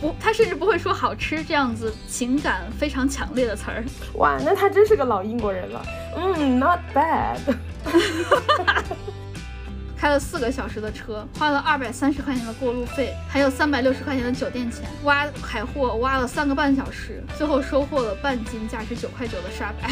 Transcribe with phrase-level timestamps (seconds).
[0.00, 3.84] 不，他甚至不会说好吃这样子情感非常强烈的词儿。
[4.14, 5.82] 哇，那他真是个老英国人了。
[6.16, 7.38] 嗯，not bad。
[9.96, 14.88] 开了四个小时的车，花了二百三十块钱的过路费，还有三百六十块钱的酒店钱。
[15.02, 19.90] 挖海货挖了三个半小时，最后收获了半斤价值九块九的沙白。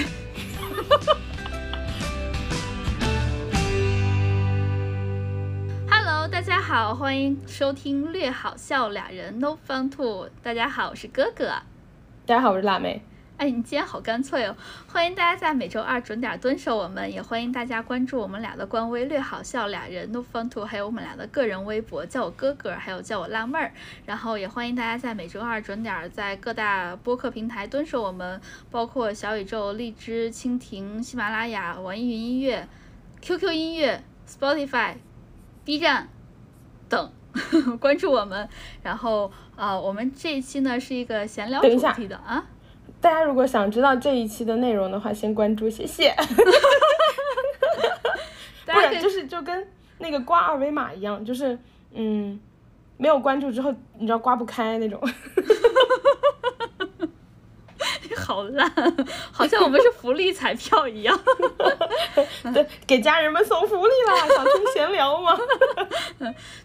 [6.68, 10.28] 好，欢迎收听略好笑俩人 No Fun Two。
[10.42, 11.46] 大家好，我是哥哥。
[12.26, 13.02] 大家好，我是辣妹。
[13.38, 14.54] 哎，你今天好干脆哦！
[14.86, 23.72] 欢迎大家在每周二准点蹲守我们，也欢迎大家关注我们俩的官微“略好笑俩人 No Fun Two”，还有我们俩的个人微博，叫我哥哥，还有叫我辣妹儿。
[24.04, 28.38] 然后也欢迎大家在每周二准点在各大播客平台蹲守我们，
[28.70, 32.68] 包括小宇宙、荔枝、蜻蜓、喜马拉雅、网易云音乐、
[33.22, 34.96] QQ 音乐、Spotify、
[35.64, 36.10] B 站
[36.88, 37.12] 等
[37.78, 38.48] 关注我们。
[38.82, 42.44] 然后啊，我们这一期呢是一个闲聊主题的啊。
[43.00, 46.14] 大家如果想知道这一期的内容的话，先关注，谢谢。
[48.66, 49.66] 不然就是就跟
[49.98, 51.58] 那个刮二维码一样，就是
[51.92, 52.38] 嗯，
[52.96, 55.00] 没有关注之后，你知道刮不开那种。
[58.28, 58.70] 好烂，
[59.32, 61.18] 好像我们是福利彩票一样。
[62.52, 65.34] 对，给家人们送福利啦， 想听闲聊吗？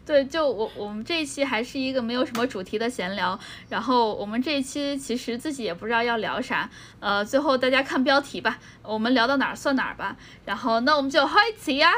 [0.06, 3.39] 对，就我我们这一期还是一个没有什么主题的闲聊。
[3.69, 6.69] 然后我们这一期其实自己也不知道要聊啥，
[7.00, 10.17] 呃，最后大家看标题吧，我们聊到哪儿算哪儿吧。
[10.44, 11.94] 然后那我们就开始呀。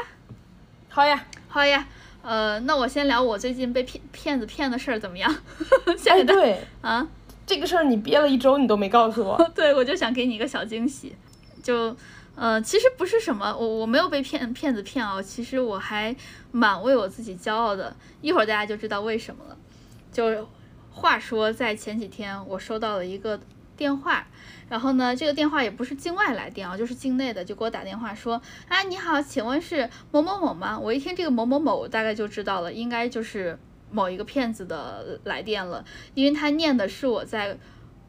[0.88, 1.88] 好呀，好呀。
[2.22, 5.36] 呃，那我先聊我最近被骗骗子骗的事儿怎么样？
[6.08, 7.08] 哎，对啊。
[7.46, 9.38] 这个事儿你憋了一周，你都没告诉我。
[9.54, 11.14] 对，我就想给你一个小惊喜，
[11.62, 11.96] 就，
[12.34, 16.14] 呃，其实不是什么，我我没有被骗骗子骗啊，其实我还
[16.50, 17.94] 蛮为我自己骄傲的。
[18.20, 19.56] 一会儿大家就知道为什么了。
[20.10, 20.48] 就
[20.90, 23.38] 话说，在前几天我收到了一个
[23.76, 24.26] 电话，
[24.68, 30.76] 然后呢，这个电话也不是境外来电啊，就是境内的，就给我打电话说，啊，你好，请问是某某某吗？
[30.76, 33.56] 我一听这个某某某，大概就知道了，应该就是。
[33.90, 37.56] 某一个骗子的来电了，因为他念的是我在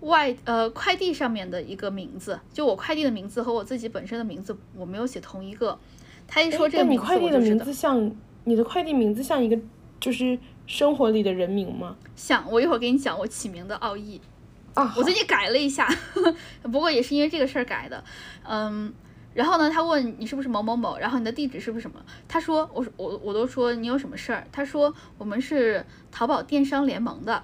[0.02, 5.78] 外呃快递上面的一个名字，就我快递的名字和我自己本身的名字我没有写同一个。
[6.28, 8.12] 他一说这个名字，你快递的名字像
[8.44, 9.58] 你的快递名字像一个
[10.00, 11.96] 就是生活里的人名吗？
[12.16, 14.20] 像，我一会儿给你讲我起名的奥义
[14.74, 15.88] 啊，我最近改了一下，
[16.64, 18.04] 不过也是因为这个事儿改的，
[18.44, 18.94] 嗯。
[19.38, 22.04] 然后呢，他问你是不是某某某，然后你的地址是不是什么？
[22.28, 24.48] 他说，我说我我都说你有什么事儿？
[24.52, 27.44] 他说我们是淘宝电商联盟的，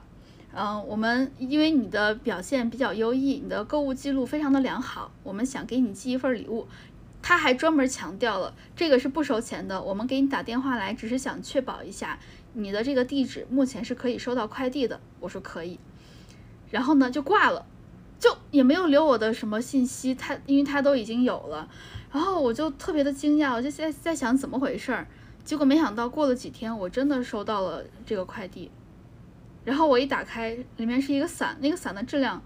[0.55, 6.67] 嗯，我们因为你的表现比较优异，你的购物记录非常的良好，我们想给你寄一份礼物。
[7.21, 12.17] 他还专门强调了，这个是不收钱的，我们给你打电话来只是想确保一下
[12.53, 14.99] 你的这个地址目前是可以收到快递的。
[15.19, 15.79] 我说可以，
[16.71, 17.67] 然后呢就挂了。
[18.23, 21.67] 就也没有留我的什么信息，他因为他都已经有了，
[22.09, 25.05] 然后我就特别的惊讶，我就在在想怎么回事儿，
[25.43, 28.71] 结果没想到过了几天，我真的收到了这个快递，
[29.65, 32.41] 然后我一打开，里面是一个伞，那个伞的质量，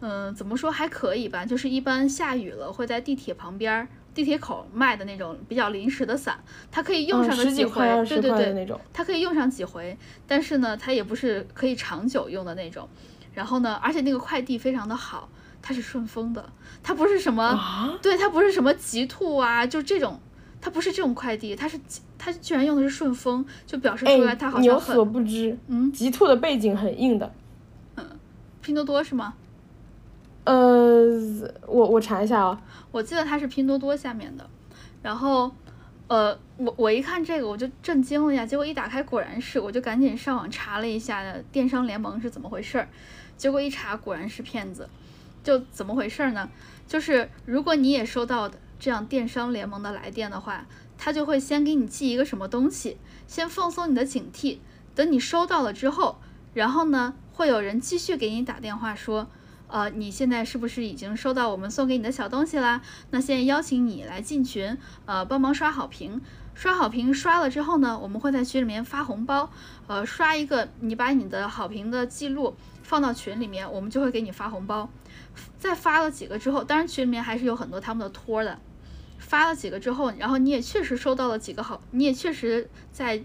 [0.00, 12.86] 嗯，怎么说还可以吧，就是一般下雨了会在地铁旁边、地铁口卖的那种比较临时的伞，它可以用上个几回，对对对，它可以用上几回，但是呢，它也不是可以长久用的那种。
[13.34, 13.74] 然后呢？
[13.82, 15.28] 而且那个快递非常的好，
[15.62, 20.20] 它是顺丰的，它不是什么，对，它不是什么极兔啊，就这种，
[20.60, 21.78] 它不是这种快递，它是
[22.18, 27.32] 它居然用的是顺丰，就表示出来它好像你有所不知，嗯，极兔的背景很硬的，
[27.96, 28.04] 嗯，
[28.60, 29.34] 拼多多是吗？
[30.44, 31.04] 呃，
[31.68, 32.60] 我我查一下啊，
[32.90, 34.44] 我记得它是拼多多下面的，
[35.00, 35.50] 然后，
[36.08, 41.22] 呃，我我一看这个我就震惊了呀，结果一打开果然是，我就赶紧上网查了一下
[41.52, 42.88] 电商联盟是怎么回事儿。
[43.42, 44.88] 结果一查，果然是骗子，
[45.42, 46.48] 就怎么回事呢？
[46.86, 48.48] 就是如果你也收到
[48.78, 50.64] 这样电商联盟的来电的话，
[50.96, 54.58] 他就会先给你寄一个什么东西，先放松你的警惕。
[54.94, 56.20] 等你收到了之后，
[56.54, 59.26] 然后呢，会有人继续给你打电话说，
[59.66, 62.80] 呃，你现在是不是已经收到我们送给你的小东西啦？
[63.10, 66.20] 那现在邀请你来进群，呃，帮忙刷好评。
[66.54, 69.50] 刷好评刷了之后呢，我们会在群里面发红包，
[69.88, 72.54] 呃，刷一个，你把你的好评的记录。
[72.92, 74.86] 放到群里面，我们就会给你发红包。
[75.56, 78.58] 在发了几个之后，当然群里面还是有很多他们的托的。
[79.18, 83.24] 发了几个之后，然后你也确实收到了几个好，你也确实在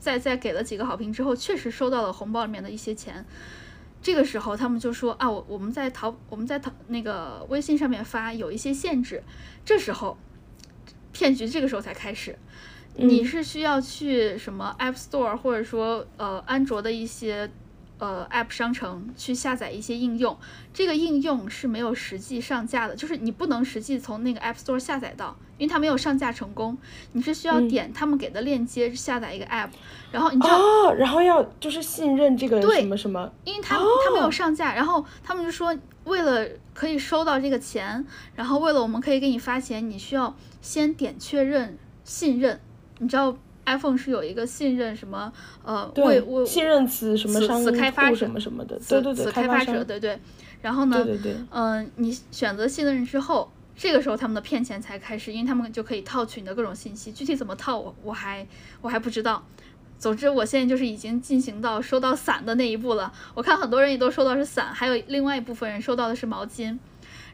[0.00, 3.24] 在在给了几个好评之后，确实收到了红包里面的一些钱。
[4.02, 9.22] 这个时候他们就说啊，我我们在淘我们在淘那个微信上面发有一些限制。
[9.64, 10.18] 这时候
[11.12, 12.36] 骗局这个时候才开始，
[12.96, 17.48] 你是需要去什么 App Store 或者说呃安卓的一些。
[17.98, 20.36] 呃 App 商城去下载一些应用，
[20.72, 26.78] 这个应用是没有实际上架的，就是你不能实际从那个 App Store 下载到，因为它没有上架成功，
[27.12, 29.70] 你是需要点他们给的链接下载一个 App，
[30.12, 30.58] 然后你知道。
[30.58, 42.60] 哦，然后要就是信任这个对什么什么，因为他他没有上架，然后他们就说，为了可以收到这个钱，然后为了我们可以给你发钱，你需要先点确认信任。
[43.00, 43.36] 你知道
[43.76, 45.32] iPhone 是有一个信任什么
[45.64, 50.18] 呃为对，为信任词什么此商此开发者什么什么的，对对对，此开发者，对对。
[50.60, 58.44] 然后呢，对对对，嗯、你选择信任之后，这个时候他们的骗钱才开始，因为他们就可以套取你的各种信息，具体怎么套我我还
[58.80, 59.44] 我还不知道。
[60.00, 63.12] 总之，我现在就是已经进行到收到伞的那一步了。
[63.34, 66.76] 我看很多人也都收到是伞，还有另外一部分人收到的是毛巾，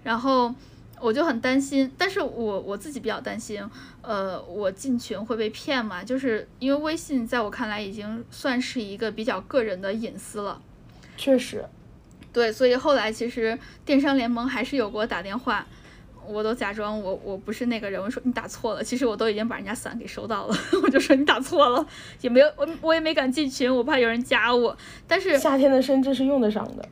[0.03, 0.55] 然后
[1.01, 3.63] 我就很担心，但是我我自己比较担心，
[4.01, 6.03] 呃，我进群会被骗嘛？
[6.03, 10.61] 就是因为微信在我看来已经算是一个比较个人的隐私了。
[11.17, 11.65] 确实，
[12.33, 15.67] 对，所以后来其实电商联盟还是有给我打电话，
[16.27, 21.87] 我都假装我我不是那个人，我说你打错了，其实我都已经把人家伞给收到了， 我就说你打错了，
[22.23, 24.77] 也没有我我也没敢进群，我怕有人加我，
[25.07, 26.89] 但是夏天的深圳是用得上的。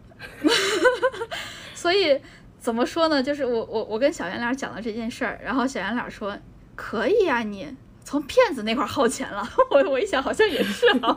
[1.75, 2.21] 所以
[2.63, 3.21] 怎么说呢？
[3.21, 6.39] 就是我我我跟小圆脸讲了这件事儿，然后小圆脸说
[6.77, 9.43] 可以呀、你从骗子那块儿薅钱了。
[9.73, 11.17] 我我一想好像也是啊，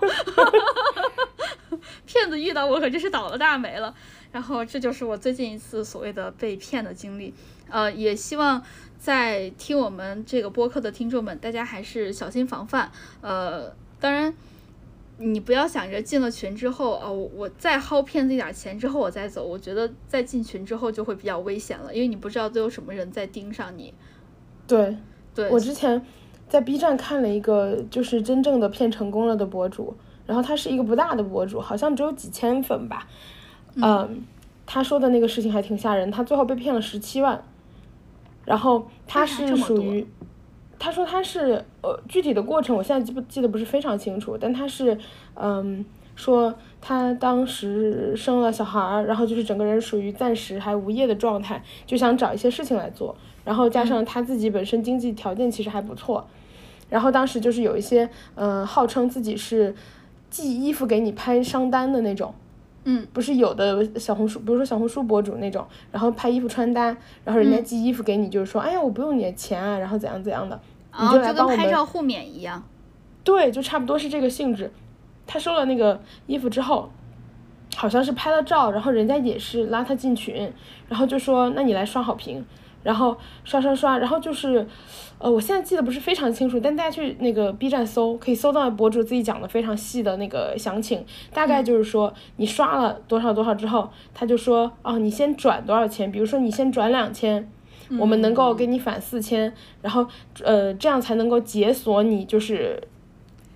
[2.07, 3.93] 骗子遇到我可真是倒了大霉了。
[4.31, 7.31] 然后这就是我最近一次所谓的被骗的经历。
[7.69, 8.63] 呃，也希望
[8.97, 12.91] 在听我们这个播客的听众们，大家还是小心防范。
[13.21, 14.33] 呃，当然。
[15.17, 23.93] 你不要想着进了群之后啊，我我再薅骗子一点钱之后我再走，我觉得在进群之后就会比较危险了，因为你不知道都有什么人在盯上你。
[24.67, 24.97] 对，
[25.33, 26.05] 对，我之前
[26.49, 29.95] 在 B 站看了一个就是真正的骗成功了的博主，
[30.25, 33.07] 然后他是一个不大的博主，好像只有几千粉吧。
[33.75, 34.21] 嗯，
[34.65, 37.41] 他说的那个事情还挺吓人，他最后被骗了十七万，
[38.43, 40.05] 然后他是属于。
[40.77, 44.97] 他说他是呃具体的过程我现在记不记得不是非常清楚，但他是
[45.35, 45.83] 嗯
[46.15, 56.25] 说他当时生了小孩儿，然后就是整个人属于暂时还无业的状态，就想找一些事情来做，然后加上他自己本身经济条件其实还不错，
[56.89, 59.75] 然后当时就是有一些嗯、呃号称自己是
[60.29, 62.33] 寄衣服给你拍商单的那种。
[62.85, 66.85] 嗯，不是有的小红书，比如说小红书博主那种，然后拍衣服穿搭，
[67.23, 70.59] 然后人家嗯寄衣服给你，就是说，哎呀，我不用你的钱啊，然后怎样怎样的，
[70.97, 72.63] 你啊，就来帮我们跟拍照互免一样。
[73.23, 74.71] 对，就差不多是这个性质。
[75.27, 76.87] 他收了那个衣服之后，
[77.75, 80.53] 好像是拍了照，然后人家也是拉他进群，
[80.87, 82.45] 然后就说那你来刷好评，
[82.85, 84.65] 然后刷刷刷，然后就是，
[85.19, 91.03] 呃，我现在记得不是非常清楚，但大家去那个 B 站搜，可以搜到博主自己讲的非常细的那个详情，
[91.33, 97.51] 大概就是说你刷了多少多少之后，他就说哦，你先转多少钱，比如说你先转两千。
[97.99, 99.53] 我们能够给你返四千，
[99.83, 100.07] 然后
[100.43, 102.81] 呃，这样才能够解锁你就是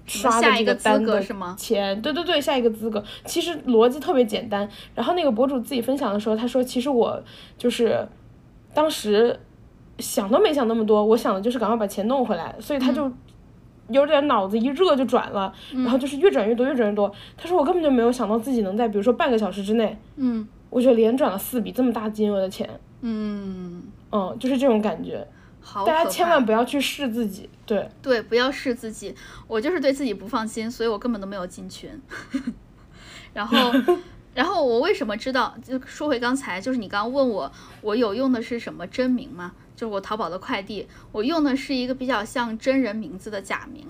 [0.05, 3.03] 刷的这下一个资单的格是吗钱，对对对，下一个资格。
[3.25, 4.69] 其实逻辑特别简单。
[4.93, 7.19] 然后那个博主自己分享的时候，他说，其实我
[7.57, 8.07] 就是
[8.79, 9.37] 当时
[9.97, 13.11] 想都没想那么多，我想的就是赶快把钱弄回来，所以他就
[13.89, 17.11] 有点脑子一热就转了，然后就是越转越多，越转越多。
[17.35, 22.69] 他说我根本就没有想到自己能在比如说半个小时之内，嗯我就连转了四笔这么大金额的钱，
[23.01, 23.83] 嗯，
[24.13, 25.27] 嗯，就是这种感觉。
[25.59, 29.13] 好大家千万不要去试自己，对，对，不要试自己。
[29.45, 31.89] 我就是对自己不放心，所以我根本都没有进群。
[33.33, 33.57] 然后，
[34.39, 35.53] 然后我为什么知道？
[35.61, 39.51] 就说回刚才，就是你刚刚问我，我有用的是什么真名吗？
[39.75, 43.85] 就是我淘宝的快递，我用的是一个比较像真人名字的假名。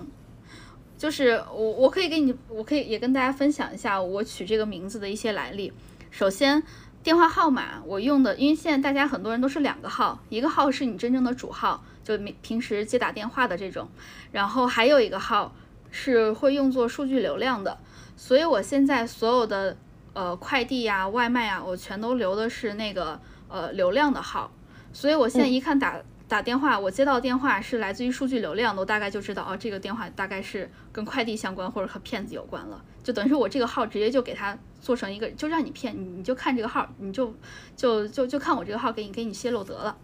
[0.98, 5.72] 就是我，我可以给你，我可以也跟大家分享一下我取这个名字的一些来历。
[6.10, 6.60] 首先，
[7.04, 13.88] 电话号码我用的，因为现在大家很多人都是两个号，一个号是你真正的主号，就平平时接打电话的这种，
[14.32, 15.54] 然后还有一个号
[15.92, 17.78] 是会用作数据流量的，
[18.16, 19.76] 所以我现在所有的
[20.20, 24.50] 呃快递呀、外卖啊，我全都留的是那个呃流量的号，
[24.92, 25.96] 所以我现在一看打。
[26.30, 37.34] 打电话，我接到电话是来自于数据流量的，我大概就知道哦，这个电话大概是跟快递相关或者和骗子有关了，就等于说我这个号直接就给他做成一个，就让你骗你，你就看这个号，你就
[37.74, 39.96] 就就就看我这个号给你给你泄露得了。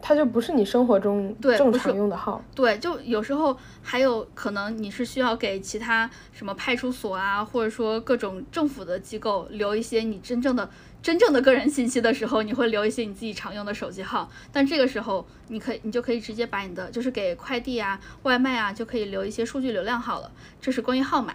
[0.00, 2.40] 它就不是你生活中正常用的号。
[2.54, 10.70] 对，就有时候还有可能你是需要给其他什么派出所啊，或者说各种政府的机构留一些你真正的
[11.02, 14.30] 真正的个人信息的时候，你会留一些你自己常用的手机号。
[14.52, 20.30] 但这个时候，你可以你就可以直接把你的就是给快递啊、外卖啊，就可以留一些数据流量号了。
[20.60, 21.34] 这是关于号码。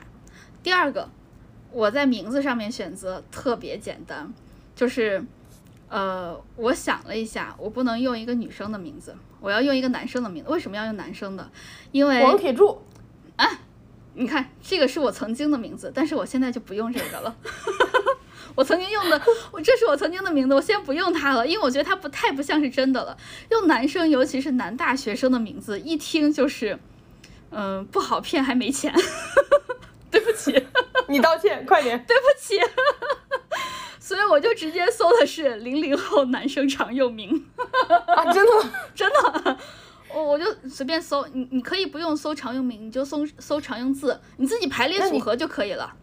[0.63, 1.09] 第二个，
[1.71, 4.33] 我在名字上面选择特别简单，
[4.75, 5.23] 就是，
[5.91, 10.49] 呃，我想了一下，我不能用一个女生的名字，我要用一个男生的名字。
[10.49, 11.51] 为什么要用男生的？
[11.91, 12.81] 因为王铁柱，
[14.13, 17.35] 你看，这个是我曾经的名字，但是我现在就不用这个了。
[18.55, 19.21] 我曾经用的，
[19.51, 23.17] 我这是我曾经的名字，我现在不用它了，因为我觉得它不太不像是真的了。
[23.49, 26.79] 用男生，尤其是男大学生的名字，一听就是，
[27.49, 28.93] 嗯、不好骗，还没钱。
[30.09, 30.65] 对不起，
[31.09, 32.01] 你道歉，快点。
[32.05, 32.57] 对不起。
[34.31, 37.45] 我就直接搜的是零零后男生常用名，
[38.07, 38.71] 啊，真的吗？
[38.95, 39.57] 真的。
[40.13, 45.93] 我我就随便搜，你你可以不用搜常用名，你就搜搜常用字，你自己排列组合就可以了。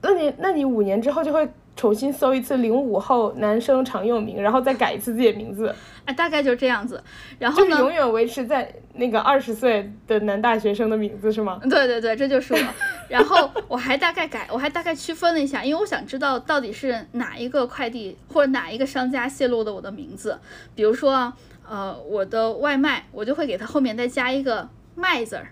[0.00, 5.74] 那你那你五年之后就会重新搜一次零五后男生常用名，然后再改一次自己的名字，
[6.04, 7.02] 哎，大概就是这样子。
[7.38, 7.78] 然后就是呢？
[7.80, 11.58] 永远维持在那个二十岁的男大学生的名字是吗？
[11.68, 12.60] 对对对，这就是我。
[13.08, 20.38] 然后我还大概改，我还大概区分了一下，因为我想知道到底是哪一个快递或者哪一个商家泄露的我的名字。
[20.74, 21.32] 比如说，
[21.68, 25.48] 呃，我的外卖，我就会给它后面再加一个“麦”字儿，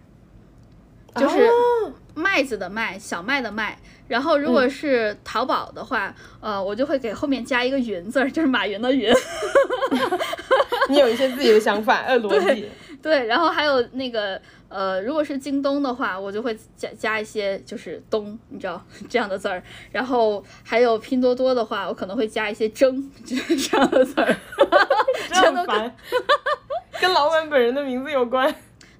[1.17, 3.79] 就是哦麦子的麦，小麦的麦。
[4.11, 9.09] 然后如果是淘宝的话，呃，我就会给后面加一个“云”字儿， 就是马云的“云”。
[10.90, 12.69] 你有一些自己的想法， 呃，逻辑。
[13.00, 14.38] 对，然后还有那个
[14.69, 19.62] 呃，如果是京东的话，我就会加加一些就是东，你知道这样的字儿。
[19.93, 24.37] 然后还有拼多多的话，我可能会加一些争就是这样的字儿。
[25.29, 25.97] 这全都很烦，
[27.00, 28.52] 跟老板本人的名字有关。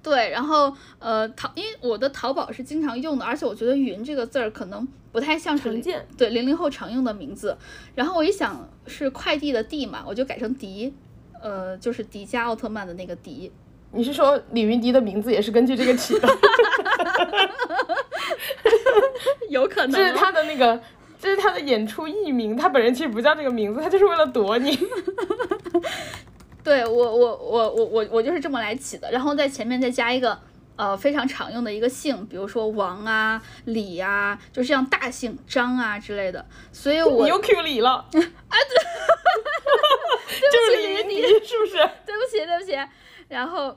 [0.02, 5.83] 对，然后呃淘，因为我的淘宝是经常用的，而且我觉得“云”这个字儿可能不太像是
[6.16, 7.57] 对零零后常用的名字。
[7.95, 10.95] 然后我一想是快递的“递”嘛，我就改成迪，
[11.42, 13.52] 呃，就是迪迦奥特曼的那个迪。
[13.92, 16.28] 你是说李云迪的名字也是根据这个起的？
[19.50, 20.80] 有可能哦这是他的那个，
[21.21, 24.78] 这是他的演出艺名，他本人其实不叫这个名字，他就是为了躲你。
[26.71, 30.39] 对我我我我我我就是这么来起的，然后在前面再加一个
[30.77, 36.47] 呃非常常用的一个姓，比如说王啊、李啊，就这样大姓张啊之类的。
[36.71, 38.07] 所以 我你又 Q 李了 啊？
[38.12, 38.21] 对，
[40.53, 41.73] 就是李你，是不是？
[42.07, 42.79] 对不起对不起，
[43.27, 43.77] 然后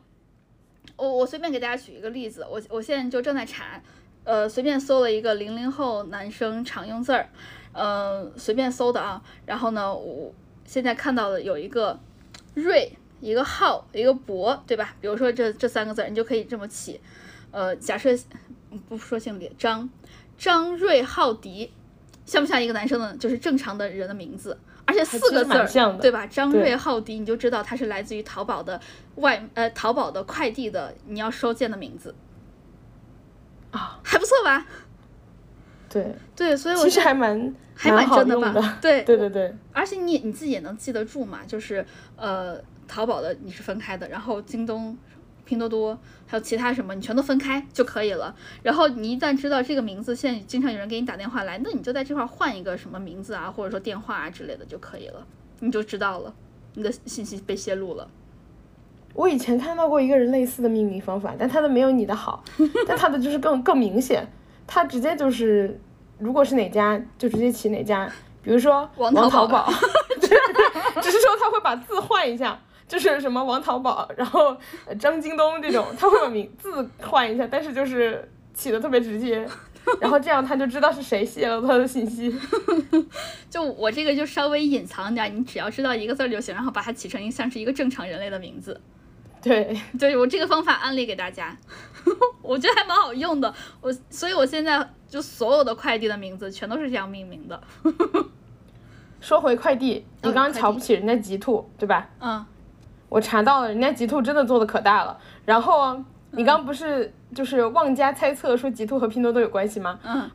[0.95, 3.81] 我我随便给大家举一个例子，我我现在就正在查，
[4.23, 7.27] 呃，随便搜了一个零零后男生常用字儿，
[7.73, 10.31] 呃，随便搜的啊，然后呢，我
[10.63, 11.99] 现在看到的有一个
[12.53, 14.95] 瑞，一个浩，一个博，对吧？
[15.01, 16.99] 比如说这这三个字，你就可以这么起，
[17.51, 18.09] 呃，假设
[18.87, 19.89] 不说姓李，张
[20.37, 21.71] 张瑞浩迪，
[22.25, 24.57] 像不像一个男生的，就是正常的人的名字？
[24.85, 25.49] 而且四个字
[26.01, 26.27] 对吧？
[26.27, 28.79] 张对瑞浩迪，你就知道他是来自于淘宝的
[29.15, 32.13] 外呃淘宝的快递的你要收件的名字
[33.71, 34.65] 啊，还不错吧？
[35.89, 38.77] 对，对，所以我其实还蛮还蛮好真的吧？
[38.81, 44.97] 对对对对，而且你你自己也能记得住嘛，就是呃，淘宝的你是分开的，然后京东、
[45.45, 48.35] 拼多多还有其他什么，你全都分开就可以了。
[48.61, 55.25] 然后你一旦知道这个名字，现在经常有人给你打电话来，那你就在这块儿换一个什么名字啊，或者说电话啊之类的就可以了，
[55.59, 56.33] 你就知道了，
[56.75, 58.07] 你的信息被泄露了。
[59.15, 62.43] 我以前看到过一个人类似的命名方法，但他的没有你的好，
[62.87, 64.27] 但他的就是更更明显，
[64.65, 65.79] 他直接就是，
[66.17, 68.09] 如果是哪家就直接起哪家，
[68.41, 69.71] 比如说王淘淘宝
[71.01, 74.55] 只是说他会把字换一下，就是什么王淘宝，然后
[74.85, 79.45] 呃张京东这种，他会把名字换一下，但是就是起的特别直接，
[79.99, 82.33] 然后这样他就知道是谁泄露他的信息。
[83.49, 88.79] 就我这个就稍微隐藏点儿，你只要知道一个字儿就行，然后把它起成像是一个正常人类的名字。
[89.41, 91.55] 对，对我这个方法安利给大家，
[92.41, 93.53] 我觉得还蛮好用的。
[93.81, 97.61] 我所以，我现在就所有的快递的名字全都是这样命名的。
[99.21, 102.09] 说回快递，你嗯刚刚瞧不起人家极兔，对吧？
[102.19, 102.43] 嗯，
[103.09, 105.15] 我查到了，人家极兔真的做的可大了。
[105.45, 109.99] 然后啊你刚不是就是妄加猜测说极兔和拼多多有关系吗？
[110.03, 110.31] 嗯，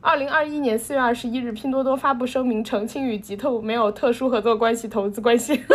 [0.00, 5.56] 二零二一年四月二十一日，拼多多发布声明澄清与极兔没有特殊合作关系、投资关系。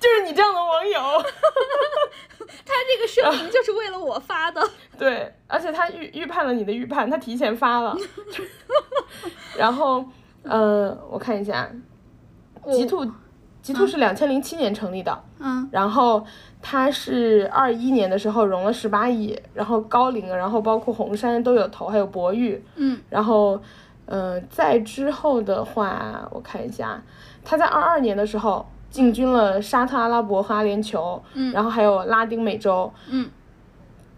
[0.00, 2.27] 就是你这样的网友，他
[2.86, 4.60] 这个声明就是为了我发的。
[4.98, 7.96] 对，而且他预预判了你的预判，他提前发了。
[9.56, 10.04] 然后，
[10.42, 11.68] 呃，我看一下，
[12.70, 13.06] 极兔，
[13.62, 15.24] 极兔是两千零七年成立的。
[15.40, 16.24] 嗯然后
[16.60, 23.60] 它是二一年的时候融了十八亿，然后高瓴，然后包括红杉都有投，还有博裕，嗯然后，
[24.06, 27.00] 呃，在之后的话，我看一下，
[27.44, 33.28] 他在二二年的时候进军了沙特阿拉伯和阿联酋，嗯然后还有拉丁美洲，嗯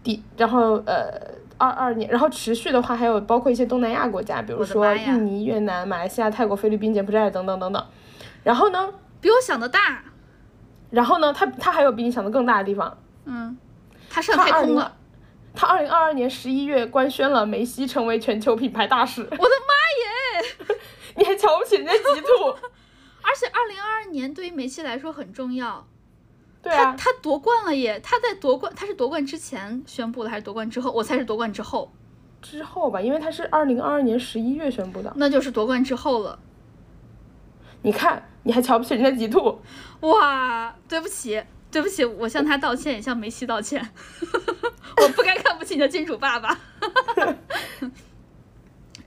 [0.03, 1.11] 第，然后呃，
[1.57, 7.85] 二二年，然后持续的话还有包括一些东南亚国家，比如说印尼、越南、马来西亚、泰国、菲律宾、柬埔寨等等等等。
[8.43, 10.03] 然后呢，比我想的大。
[10.89, 13.57] 然后呢，他他还有比你想的更大的地方，嗯，
[14.09, 14.93] 他上太空了。
[15.53, 20.77] 他二零二二年十一月官宣了梅西成为全球品牌大使，我的妈耶！
[21.15, 22.27] 你还瞧不起人家极兔？
[23.21, 25.87] 而且二零二二年对于梅西来说很重要。
[26.61, 27.99] 对啊，他他夺冠了耶！
[28.03, 30.91] 他在夺冠，他是夺冠之前宣布的还是夺冠之后？
[30.91, 31.91] 我猜是夺冠之后，
[32.39, 35.11] 之后吧，因为他是二零二二年十一月宣布的。
[35.15, 36.37] 那就是夺冠之后了。
[37.81, 39.59] 你看，你还瞧不起人家极兔？
[40.01, 43.83] 哇，对不起，对不起，我向他道歉，也向梅西道歉。
[45.01, 46.59] 我不该看不起你的金主爸爸。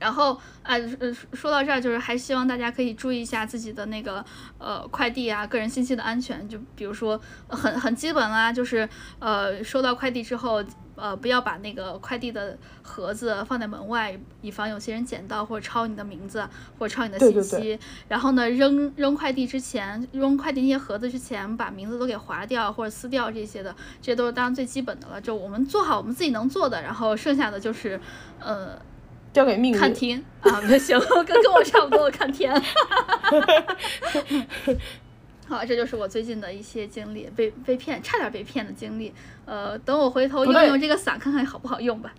[0.05, 4.23] 然后，啊，呃说到这儿，就是还希望大家可以注意一下自己的那个
[4.59, 6.47] 呃快递啊、个人信息的安全。
[6.47, 7.19] 就比如说，
[7.49, 8.87] 呃很很基本啦，就是
[9.19, 10.63] 呃收到快递之后，
[10.95, 16.47] 呃不要把那个快递的盒子放在门外，以防有些人捡到或者抄你的名字
[16.79, 17.57] 或者抄你的信息。
[17.57, 25.19] 对对然后呢，扔扔快递之前，扔快递那些盒子之前，把名字都给划掉或者撕掉这些的，这些都是当然最基本的了。
[25.19, 27.99] 就我们做好我们自己能做的，然后剩下的就是，
[28.39, 28.79] 呃，
[29.35, 29.79] 交给命运。
[29.79, 32.55] 看天啊，不 行，跟跟我差不多，看天。
[35.47, 39.13] 好，这就是我最近的一些经历，被被骗，差点被骗的经历。
[39.45, 42.15] 呃，等我回头用用这个伞，看看好不好用吧。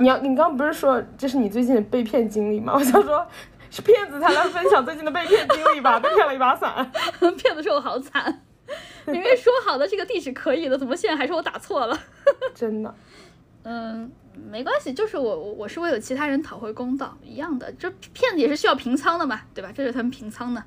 [0.00, 2.72] 你要，你刚刚不是说这是你最近的被骗经历吗？
[2.76, 3.24] 我想说，
[3.70, 6.00] 是骗子才来分享最近的被骗经历吧？
[6.00, 6.90] 被骗了一把伞。
[7.36, 8.42] 骗子说我好惨，
[9.06, 11.96] 明明说好的这个地址可以的，怎么现在还说我打错了？
[12.54, 12.94] 真的。
[13.62, 14.10] 嗯，
[14.50, 19.70] 没关系，就是我我我是为了其他人讨回公道一样的，这骗子也是需要平仓的嘛，对吧？
[19.74, 20.62] 这是他们平仓的。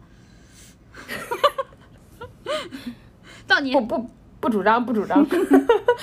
[3.47, 4.09] 到你不不
[4.39, 5.25] 不主张，不主张。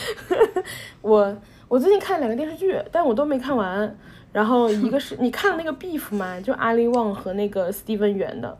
[1.03, 1.37] 我
[1.69, 3.97] 我最近看了两个电视剧，但我都没看完。
[4.33, 6.41] 然后一个是 你看了那个 Beef 吗？
[6.41, 8.59] 就阿里旺和那个 Steven 元的。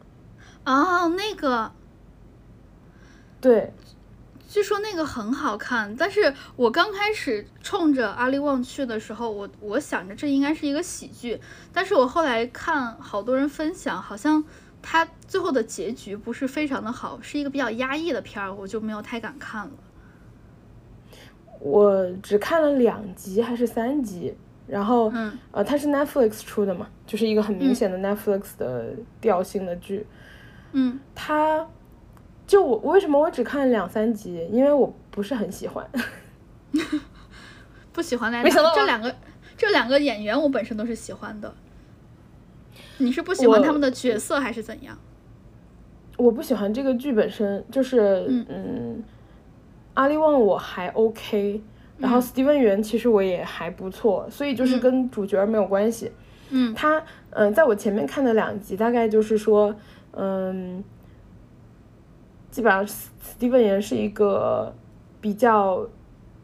[0.65, 1.73] 哦，那个
[3.41, 3.73] 对，
[4.55, 11.41] 据说那个很好看，但是我刚开始冲着阿里旺去的时候，我我想着这应该是一个喜剧，
[11.73, 14.45] 但是我后来看好多人分享，好像
[14.81, 19.73] 它最后的结局不是非常的好，是一个比较压抑的片儿，我就没有太敢看了。
[21.59, 24.37] 我只看了两集还是三集，
[24.69, 30.07] 然后、嗯呃，它是 Netflix 出的嘛，就是一个很明显的 Netflix 的调性的剧。
[30.71, 31.67] 嗯，它
[32.55, 34.49] 就我为什么我只看两三集？
[34.53, 35.85] 因为我不是很喜欢。
[37.93, 39.13] 不喜欢来没想到这两个
[39.57, 41.53] 这两个演员，我本身都是喜欢的。
[42.99, 44.97] 你是不喜欢他们的角色还是怎样？
[46.17, 49.05] 我不喜欢这个剧本身，就是嗯嗯
[49.95, 51.61] 阿里旺我还 OK，
[51.99, 56.13] 然后嗯 Steven 元其实我也还不错，所以就是嗯跟主角没有关系。
[56.51, 59.75] 嗯他嗯、呃在我前面看的两集，大概就是说，
[60.13, 60.85] 嗯，
[62.55, 64.73] 基本上 Steven 元是一个
[65.21, 65.85] 比较。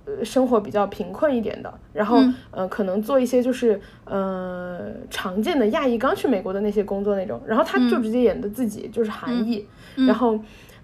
[0.07, 2.35] 呃，生活比较贫困一点的，然后、嗯。
[2.51, 8.03] 呃，可能做一些就是呃常见的亚裔刚去美国的那些工作那种，然后他就嗯。
[8.03, 10.07] 直接演的自己就是韩裔，嗯。
[10.07, 10.41] 然后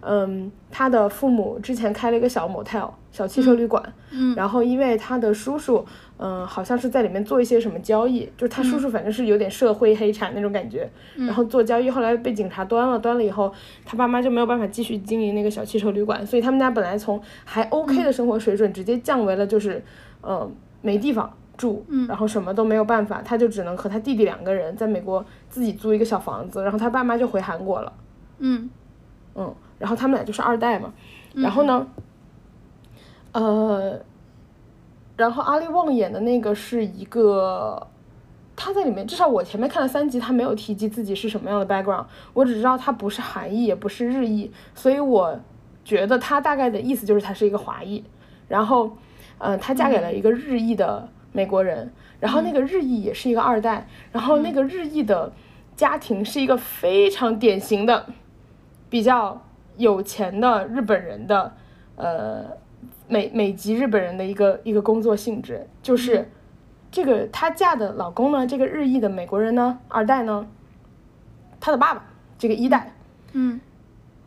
[0.08, 5.84] 嗯，他的父母之前开了一个小 motel 小汽车旅馆，嗯然后因为他的叔叔，
[6.18, 13.52] 嗯、好像是在里面做一些什么交易，就是他叔叔反正是有点社会黑产那种感觉，然后做交易，后来被警察端了，端了以后，
[13.84, 19.82] 他爸妈就没有办法继续经营那个小汽车旅馆，所以他们家本来从还 OK 的生活水准，直接降为了就是，
[20.20, 20.48] 呃，
[20.82, 27.92] 没地方住，然后什么都没有办法，他就只能和他弟弟两个人在美国自己租一个小房子，然后他爸妈就回韩国了。
[28.38, 28.70] 嗯。
[29.38, 30.92] 嗯，然后他们俩就是二代嘛，
[31.34, 31.86] 然后呢，
[33.32, 34.00] 呃，
[35.16, 37.86] 然后阿力旺演的那个是一个，
[38.56, 45.38] 他在里面至少我前面看了三集，他没有提及自己是什么样的 background，我只知道他不是韩裔，也不是日裔，所以我
[45.84, 48.02] 觉得他大概的意思就是他是一个华裔，
[48.48, 48.96] 然后，
[49.38, 55.30] 呃，她嫁给了一个日裔的美国人，然后那个日裔也是一个二代，然后那个日裔的
[55.76, 58.06] 家庭是一个非常典型的。
[58.88, 59.42] 比较
[59.76, 61.52] 有钱的日本人的，
[61.96, 62.44] 呃，
[63.08, 66.28] 美美籍日本人的一个一个工作性质，就是
[66.90, 70.46] 这个她嫁的老公呢，这个日裔的美国人呢，二代呢，
[71.60, 72.04] 他的爸爸
[72.38, 72.94] 这个一代
[73.32, 73.60] 嗯，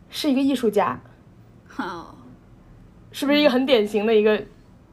[0.08, 1.00] 是一个艺术家，
[1.66, 2.16] 好，
[3.10, 4.42] 是不是一个很典型的一个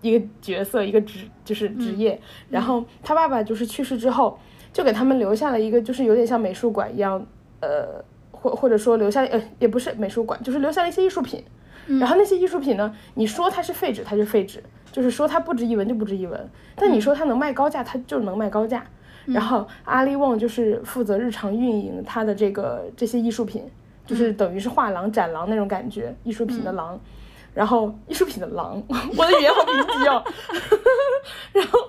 [0.01, 2.19] 一个角色，一个职就是职业？
[2.49, 4.39] 然后他爸爸就是去世之后，
[4.73, 7.25] 就给他们留下了一个就是有点像美术馆一样，
[7.61, 8.03] 呃，
[8.39, 11.43] 或或者说留下呃也不是美术馆，就是留下了一些艺术品。
[11.99, 14.59] 然后那些艺术品呢，你说它是废纸，它就废纸；
[14.91, 18.83] 就是说它不值一文就不值一文，但你说它能卖高价，它就能卖高价。
[19.25, 23.63] 然后阿里旺就是负责日常运营它的这个这些艺术品，
[24.05, 26.99] 就是等于是画廊、展廊那种感觉，艺术品的廊。
[27.53, 28.83] 然后艺术品的廊，
[29.17, 30.23] 我的语言好贫瘠哦。
[31.53, 31.79] 然后，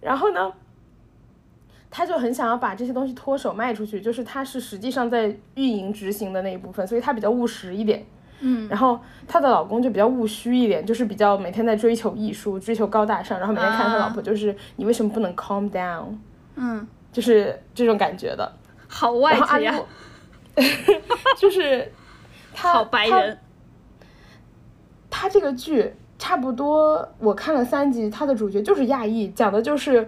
[0.00, 0.50] 然后呢，
[1.90, 8.04] 他就很想要把这些东西脱手卖出去，就是他是实际上在运营执行的那一部分，所以他比较务实一点。
[8.40, 16.04] 嗯，然后她的老公就比较务虚一点，就是比较每天在追求艺术、追求高大上，然后每天看他老婆就是你为什么不能 calm down？
[16.56, 18.52] 嗯，就是这种感觉的。
[18.88, 19.86] 好外然后阿里籍呀，沃，
[21.38, 21.90] 就是
[22.52, 23.38] 他好白他人。
[25.08, 30.06] 他这个剧差不多，我看了三集，他的主角就是亚裔，讲的就是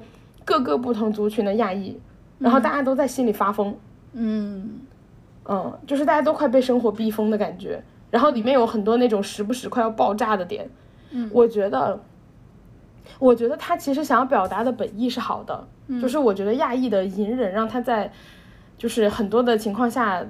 [0.49, 1.95] 各个不同族群的亚裔，
[2.39, 3.77] 然后大家都在心里发疯，
[4.15, 4.81] 嗯。
[5.45, 7.83] 嗯，就是大家都快被生活逼疯的感觉。
[8.11, 10.67] 然后里面有很多那种时不时快要爆炸的点，
[11.11, 11.29] 嗯。
[11.35, 12.01] 我觉得，
[13.19, 15.69] 我觉得他其实想要表达的本意是好的，
[16.01, 18.11] 就是我觉得亚裔的隐忍让他在，
[18.79, 20.25] 就是很多的情况下，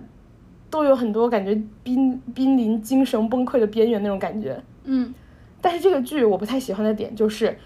[0.68, 4.60] 都有很多感觉濒濒临精神崩溃的边缘那种感觉。
[4.82, 5.14] 嗯。
[5.60, 7.56] 但是这个剧我不太喜欢的点就是，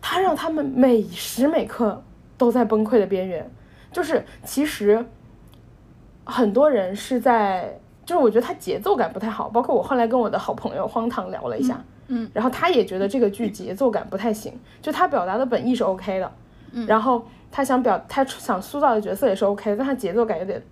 [0.00, 2.02] 它让他们每时每刻
[2.36, 3.50] 都在崩溃的边缘。
[3.90, 5.04] 就是其实
[6.24, 9.48] 很多人是在，就是我觉得它节奏感不太好。
[9.48, 14.52] 包括我后来跟我的好朋友荒唐聊了一下，嗯然后他也觉得这个剧节奏感不太行。
[14.82, 16.32] 就他表达的本意是 OK 的，
[16.72, 20.62] 嗯然后他想表他想塑造的角色也是 OK 的，但他节奏感有点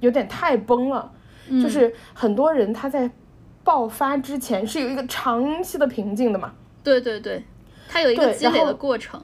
[0.00, 1.10] 有点太崩了。
[1.48, 3.10] 嗯就是很多人他在
[3.64, 7.42] 爆发之前是有一个长期的平静的嘛，对对对，
[7.88, 9.20] 它有一个积累的过程。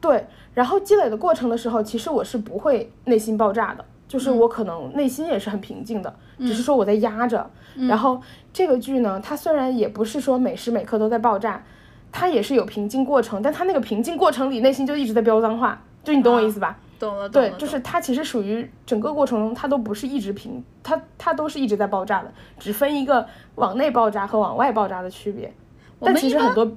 [0.00, 7.50] 对，然后积累的过程的时候，其实我是不会内心爆炸的，就是我可能内心也是很平静的，只是说我在压着。
[7.88, 8.20] 然后
[8.52, 11.62] 这个剧呢，它虽然也不是说每时每刻都在爆炸，
[12.10, 16.78] 它也是有平静过程，但它那个平静过程里，内心就一直在飙脏话，就你懂我意思吧？
[16.98, 25.52] 懂了，懂了，，对就是它其实属于整个过程中，它都不是一直平，它它都是一直在爆炸的，只分一个往内爆炸和往外爆炸的区别。
[26.00, 26.70] 但其实很多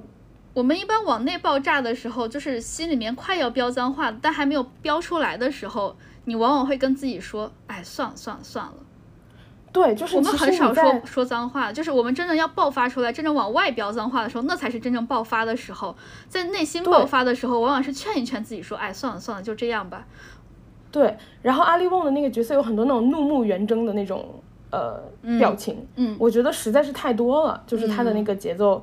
[0.54, 8.74] 我们一般往内爆炸的时候，就是心里面快要飙脏话，但还没有飙出来的时候，你往往会跟自己说：“哎，算了算了算了。
[9.72, 15.96] 对，就是我们很少说说脏话，就是我们真正要爆发出来，真正往外飙脏话的时候，那才是真正爆发的时候。
[16.28, 20.06] 在内心爆发的时候，往往是劝一劝自己说：“哎，算了算了，就这样吧。
[20.92, 24.40] 对，然后阿力旺的那个角色有很多那种怒目圆睁的那种
[24.70, 25.02] 呃
[25.40, 28.80] 表情，嗯我觉得实在是太多了，就是他的那个节奏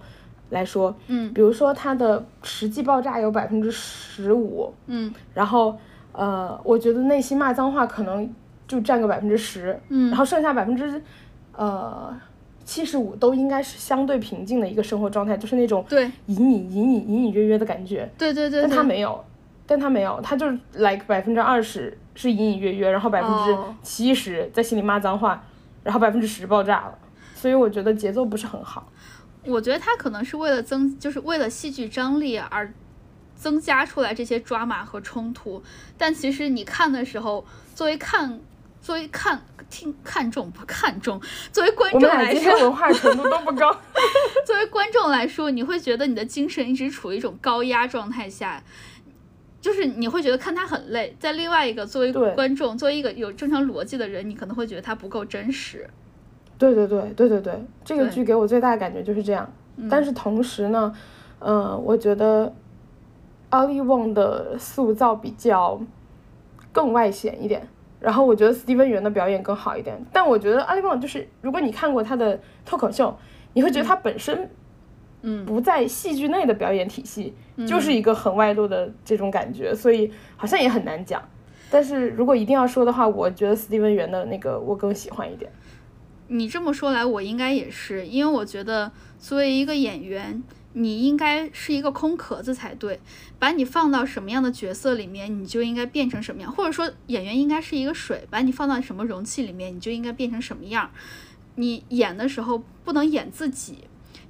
[0.51, 1.33] 来说，嗯。
[1.33, 5.13] 比如说他的实际爆炸有百分之十五，嗯。
[5.33, 5.75] 然后
[6.11, 8.31] 呃，我觉得内心骂脏话可能
[8.67, 10.09] 就占个百分之十，嗯。
[10.09, 11.01] 然后剩下百分之
[11.55, 12.15] 呃
[12.63, 16.09] 七十五都应该是相对平静的一个生活状态，就是那种对。
[16.27, 19.23] 隐隐隐隐隐隐约约的感觉，对对对但他，没有，
[19.65, 25.43] 但他没有，他就是 like 百分之二十是隐隐约约，然后百分之哦七十在心里骂脏话，
[25.83, 26.97] 然后百分之十爆炸了，
[27.33, 28.87] 所以我觉得节奏不是很好。
[29.45, 32.71] 我觉得他可能是为了增，就是为了戏剧张力而
[33.35, 35.63] 增加出来这些抓马和冲突，
[35.97, 38.39] 但其实你看的时候，作为看，
[38.81, 41.19] 作为看听看重不看重，
[41.51, 43.75] 作为观众来说文化程度都不高。
[44.45, 48.63] 作为观众来说，你会觉得你的精神一直处于一种高压状态下，
[49.59, 51.15] 就是你会觉得看他很累。
[51.19, 55.89] 在另外一个，作为观众，作为一个有正常逻辑的人，你可能会觉得他不够真实。
[56.61, 59.51] 对对对对对对，这个剧给我最大的感觉就是这样。
[59.89, 60.93] 但是同时呢，
[61.39, 62.53] 嗯、我觉得
[63.49, 65.81] 奥利旺的塑造比较
[66.71, 67.67] 更外显一点，
[67.99, 69.99] 然后我觉得斯蒂芬元的表演更好一点。
[70.13, 73.17] 但我觉得奥利旺就是，如果你看过他的脱口秀，
[73.53, 74.47] 你会觉得他本身
[75.23, 77.33] 嗯不在戏剧内的表演体系，
[77.67, 81.19] 就是一个很外露的这种感觉，所以好像也很难讲。
[81.71, 85.49] 但是如果一定要说的话，我觉得斯蒂芬元的那个我更喜欢一点。
[86.33, 88.89] 你这么说来，我应该也是，因为我觉得
[89.19, 90.41] 作为一个演员，
[90.71, 93.01] 你应该是一个空壳子才对。
[93.37, 100.89] 把你放到什么样的角色里面，你就应该变成什么样，或者说演员应该是一个水，把你放到什么容器里面，你就应该变成什么样。
[101.55, 103.79] 你演的时候不能演自己，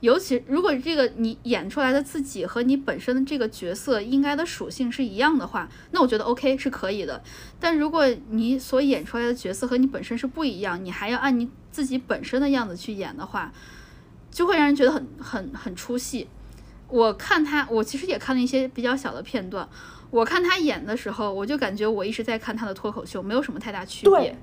[0.02, 7.22] 尤其如果这个你演出来的自己和你本身的这个角色应该的属性是一样的话，那我觉得 OK 是可以的。
[7.60, 13.54] 但如果你所演出来的角色和你本身是不一样，你还要按你自己本身的样子去演的话，
[14.30, 16.28] 就会让人觉得很很很出戏。
[16.88, 19.68] 我看他，我其实也看了一些比较小的片段。
[20.10, 24.36] 我看他演的时候，我就感觉我一直在看他的脱口秀，没有什么太大区别。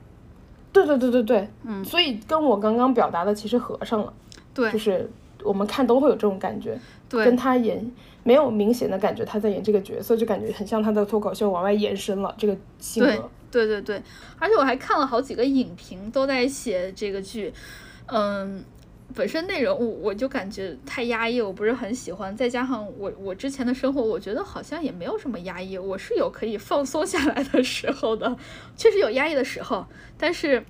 [0.73, 4.13] 对对对对对，嗯所以跟我刚刚表达的其实合上了，
[4.55, 5.11] 对就是
[5.43, 7.91] 我们看都会有这种感觉，对跟他演
[8.25, 13.31] 没有明显的感觉他在演这个角色，就感觉很像他的脱口秀往外延伸了这个性对格。
[13.51, 14.03] 对对对，
[14.39, 17.53] 而且我还看了好几个影评都在写这个剧，
[18.07, 18.65] 嗯。
[19.17, 22.37] 本身内容我我就感觉太压抑，我不是很喜欢。
[22.37, 28.37] 再加上我我之前的生活，我觉得好像也没有什么压抑，我是有可以放松下来的时候的，
[28.77, 29.87] 确实有压抑的时候，
[30.19, 30.63] 但是，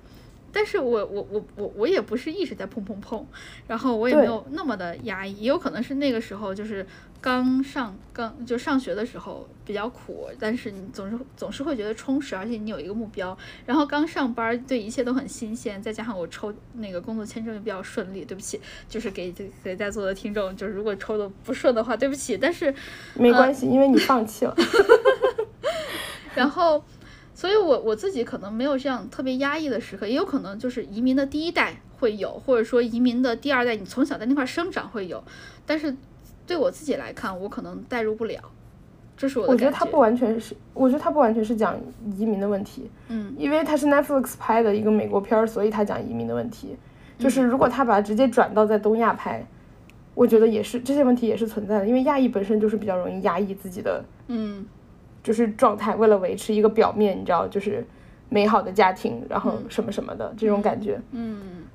[0.51, 3.25] 但是我我我我我也不是一直在碰碰碰，
[3.67, 6.85] 然后我也没有那么的压抑，也有可能是那个时候就是
[7.21, 22.73] 刚上刚就上学的时候比较苦，但是你总是总是会觉得充实，而且你有一个目标，然后刚上班儿对一切都很新鲜，再加上我抽那个工作签证也比较顺利，对不起，就是给给给在座的听众，就是如果抽的不顺的话，对不起，但是
[23.15, 24.55] 没关系，因为你放弃了。
[26.35, 26.81] 然后，
[27.39, 35.23] 所以我我自己可能没有这样特别压抑的时刻，也有可能就是移民的第一代会有，或者说移民的第二代，你从小在那块儿生长会有，
[35.65, 35.95] 但是
[36.45, 38.41] 对我自己来看，我可能代入不了，
[39.15, 41.79] 这是我的感我觉得他不完全是，我觉得他不完全是讲
[42.17, 43.33] 移民的问题，嗯。
[43.37, 46.75] 因为他是 Netflix 拍的一个美国片儿，所以他讲移民的问题。
[47.17, 47.23] 嗯。
[47.23, 49.47] 就是如果他把它直接转到在东亚拍，
[50.13, 54.65] 我觉得也是这些问题也是存在的，因为亚裔本身就是比较容易压抑自己的嗯
[55.29, 57.85] 就是状态，为了维持一个表面，你知道，就是
[58.29, 60.99] 美好的家庭，然后什么什么的、这种感觉。
[61.11, 61.65] 嗯。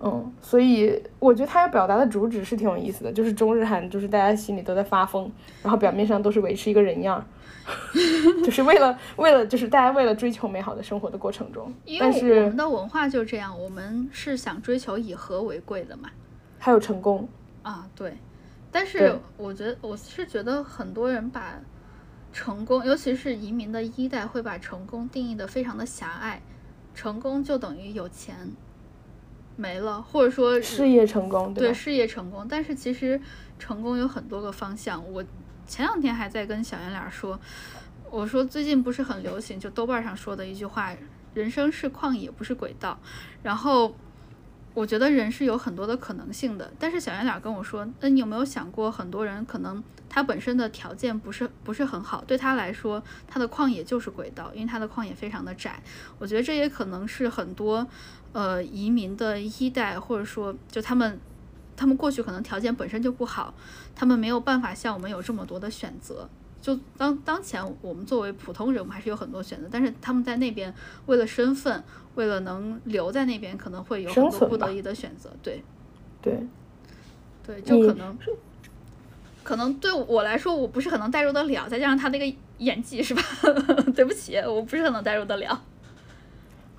[0.00, 7.24] 嗯，所以我觉得他要表达的主旨是挺有意思的，就是中日韩就是大家心里都在发疯，然后表面上都是维持一个人样儿，
[8.44, 12.06] 就是为了为了就是大家为了追求美好的生活的过程中，因为
[12.42, 16.10] 我们的文化就这样，我们是想追求以和为贵的嘛。
[16.58, 17.28] 还有成功，
[17.62, 18.16] 啊，对，
[18.70, 21.54] 但是我觉得我是觉得很多人把
[22.32, 26.40] 成功，尤其是移民的一代，会把成功定义的非常的狭隘，
[26.94, 28.50] 成功就等于有钱
[29.56, 31.58] 没了，或者说事业成功，吧？
[31.58, 33.20] 对事业成功，但是其实
[33.58, 35.02] 成功有很多个方向。
[35.12, 35.24] 我
[35.66, 37.38] 前两天还在跟小圆脸儿说，
[38.10, 40.94] 我说最近不是很流行，就豆瓣上说的一句话
[41.34, 42.98] ：“人生是旷野，不是轨道。”
[43.42, 43.94] 然后
[44.78, 55.82] 我觉得人是有很多的可能性的，但是小圆脸跟我说：“那你有没有想过，很多人可能他本身的条件不是不是很好，对他来说，他的旷野就是轨道，因为他的旷野非常的窄。
[56.20, 57.84] 我觉得这也可能是很多
[58.32, 61.18] 呃移民的一代，或者说就他们
[61.76, 63.52] 他们过去可能条件本身就不好，
[63.96, 66.28] 他们没有办法像我们有这么多的选择。
[66.60, 70.72] 就当当前我们作为普通人，我们还是有很多选择，但是他们在那边
[71.06, 71.82] 为了身份，
[72.14, 75.30] 为了能留在那边，可能会有很多不得已的选择。
[75.42, 75.62] 对
[76.20, 76.46] 对，
[77.46, 78.16] 对，就可能
[79.42, 83.22] 可能对我来说，我不是很能代入得了，再加上他那个演技是吧？
[83.94, 85.62] 对不起，我不是很能代入得了。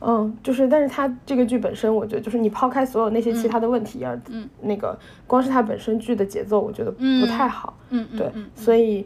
[0.02, 7.78] 嗯，就是，但是他这个剧本身，我觉得就是你抛开所有那些其他的问题啊，嗯那个光是他本身剧的节奏，我觉得不太好。
[7.90, 9.06] 嗯嗯对，嗯所以，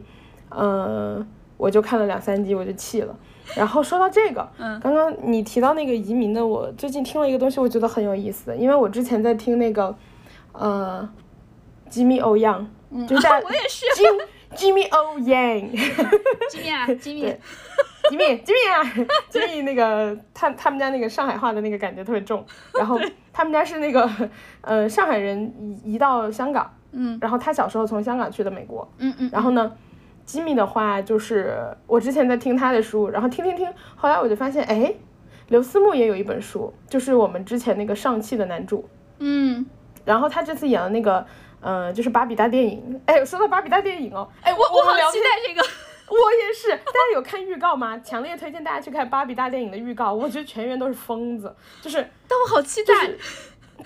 [0.54, 3.16] 呃，我就看了两三集，我就弃了。
[3.54, 4.78] 然后说到这个，嗯。
[4.80, 9.94] 刚刚你提到那个移民的，我最近听了一个东西，我觉得很有意思，因为我之前在听那个，
[10.52, 11.08] 呃
[11.90, 13.84] ，Jimmy O Yang，、嗯，就是大 我也是。
[13.96, 14.20] Jim
[14.56, 15.70] Jimmy O Yang。
[16.48, 17.40] 吉米啊，吉米对，
[18.10, 22.44] 吉米，吉米啊，吉米那个他他们家那个上海话的那个感觉特别重，
[22.78, 22.98] 然后
[23.32, 24.08] 他们家是那个
[24.60, 27.18] 呃上海人移移到香港，嗯。
[27.20, 29.72] 然后他小时候从香港去的美国，嗯嗯，然后呢，
[30.24, 31.56] 吉米的话就是
[31.86, 34.94] 我之前在听他的书，然后听听听，后来我就发现，哎，
[35.48, 39.64] 刘思慕也有一本书，就是我们之前那个上汽的男主，嗯，
[40.04, 41.26] 然后他这次演了那个。
[41.66, 43.00] 嗯、就是芭比大电影。
[43.06, 45.66] 哎，说到芭比大电影哦，哎，我我好期待这个。
[46.10, 47.98] 我也是，大家有看预告吗？
[48.00, 50.12] 强烈推荐大家去看芭比大电影的预告。
[50.12, 52.92] 我觉得全员都是疯子，就是但我好期待。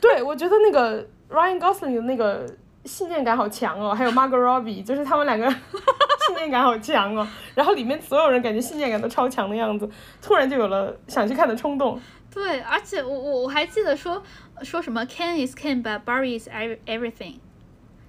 [0.00, 2.44] 对我觉得那个 Ryan Gosling 的那个
[2.84, 5.48] 信念感好强哦，还有 Margot Robbie，就是他们两个
[6.26, 7.26] 信念感好强哦。
[7.54, 9.88] 然后里面所有人感觉信念感都超强的样子，
[10.22, 12.00] 突然就有了想去看的冲动。
[12.32, 14.22] 对，而且我我我还记得说
[14.62, 17.34] 说什么 Ken is Ken but Barry is every- everything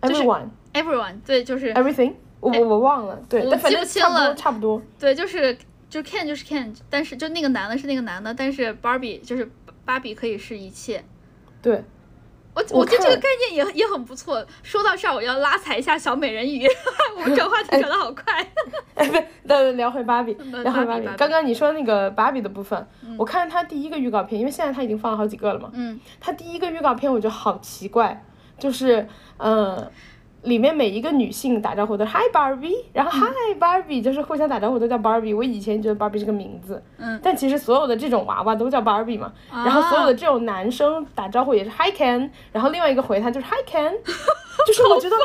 [0.01, 4.81] 就是 Everyone, everyone 对，就是 everything，我我我忘了，对，我记不清了差不多。
[4.99, 5.57] 对，就是
[5.89, 9.49] 就 Ken 就是 Ken，但是就那个男的是那个男的，但是 Barbie 就是
[9.83, 11.03] 芭比可以是一切。
[11.61, 11.83] 对，
[12.71, 14.45] 我我觉得这个概念也也很不错。
[14.63, 16.67] 说到这儿，我要拉踩一下小美人鱼，
[17.17, 18.23] 我们转话题转的好快。
[18.95, 25.69] 哎，不，那，聊回芭比，呃聊回芭比刚刚你说那个芭比的部分，我看他第一个预告片，因为现在他已经放了好几个了嘛。
[25.73, 28.23] 嗯他第一个预告片我觉得好奇怪，
[28.57, 29.89] 就是呃，
[30.43, 35.35] 里面每一个女性打招呼都是 Hi Barbie，然后 Hi Barbie，就是互相打招呼都叫 Barbie。
[35.35, 39.33] 我以前觉得 Barbie 是个名字，嗯，但其实所有的这种娃娃都叫 Barbie 嘛。
[39.51, 43.91] 然后所有的这种男生打招呼也是 Hi Ken，然后另外一个回他就是 Hi Ken，
[44.65, 45.15] 就是我觉得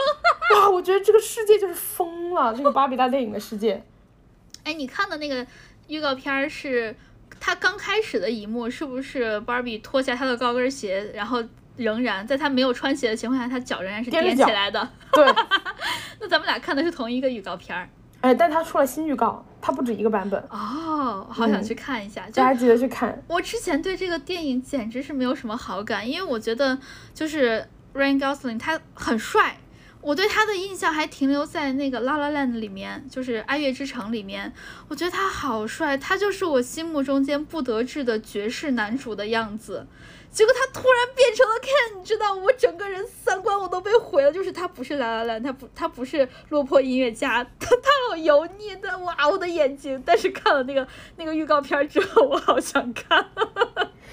[0.57, 3.83] 哇，我觉得这个世界就是疯了，这个芭比大电影的世界。
[4.65, 5.47] 哎，你看的那个
[5.89, 6.97] 预告片儿是
[7.39, 11.43] 他刚开始的一幕，是不是 Barbie 脱下她的高跟鞋，然后
[11.77, 14.89] 仍然在他没有穿鞋的情况下，他脚仍然是踮起来的？
[15.13, 15.25] 对。
[16.21, 17.89] 那咱们俩看的是同一个预告片儿。
[18.21, 23.23] 哎，但他出了新预告，他不止一个版本哦，好想去看一下，大家记得去看。
[23.29, 26.79] 我之前对这个电影简直是没有什么好感，因为我觉得
[27.13, 29.59] 就是 Ryan Gosling 他很帅，
[30.01, 34.51] 我对他的印象还停留在那个 La La Land 里面，就是《爱乐之城》里面，
[34.89, 39.87] 我觉得他好帅，他就是我心目中间不得志的绝世男主的样子。
[40.35, 44.33] 结果他突然变成了 Ken，你知道，我整个人三观我都被毁了。
[44.33, 50.03] 就是他不是蓝蓝蓝，他不，他不是落魄音乐家，他他好油腻的，哇，我的眼睛！
[50.05, 50.85] 但是看了那个
[51.17, 53.25] 那个预告片之后，我好想看。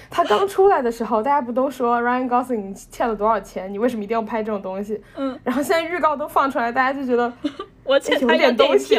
[0.08, 3.72] 他刚出来的时候，大家不都说 Ryan Gosling 欠了多少钱？
[3.72, 5.02] 你为什么一定要拍这种东西？
[5.16, 5.36] 嗯。
[5.42, 7.32] 然后现在预告都放出来，大家就觉得
[7.82, 8.96] 我欠有点东西。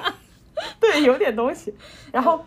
[0.80, 1.74] 对，有点东西。
[2.10, 2.42] 然后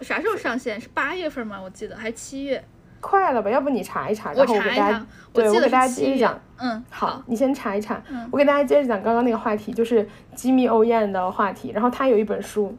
[0.00, 0.80] 啥时候上线？
[0.80, 1.60] 是八月份吗？
[1.60, 2.64] 我记得还是七月？
[3.00, 3.50] 快了吧？
[3.50, 6.38] 要不你查一查，然后我给大家，对我给大家接着讲。
[6.58, 8.02] 嗯，好，你先查一查。
[8.08, 11.70] 嗯，我给大家接着讲刚刚那个话题，就是吉米欧燕的话题。
[11.70, 12.76] 然后他有一本书，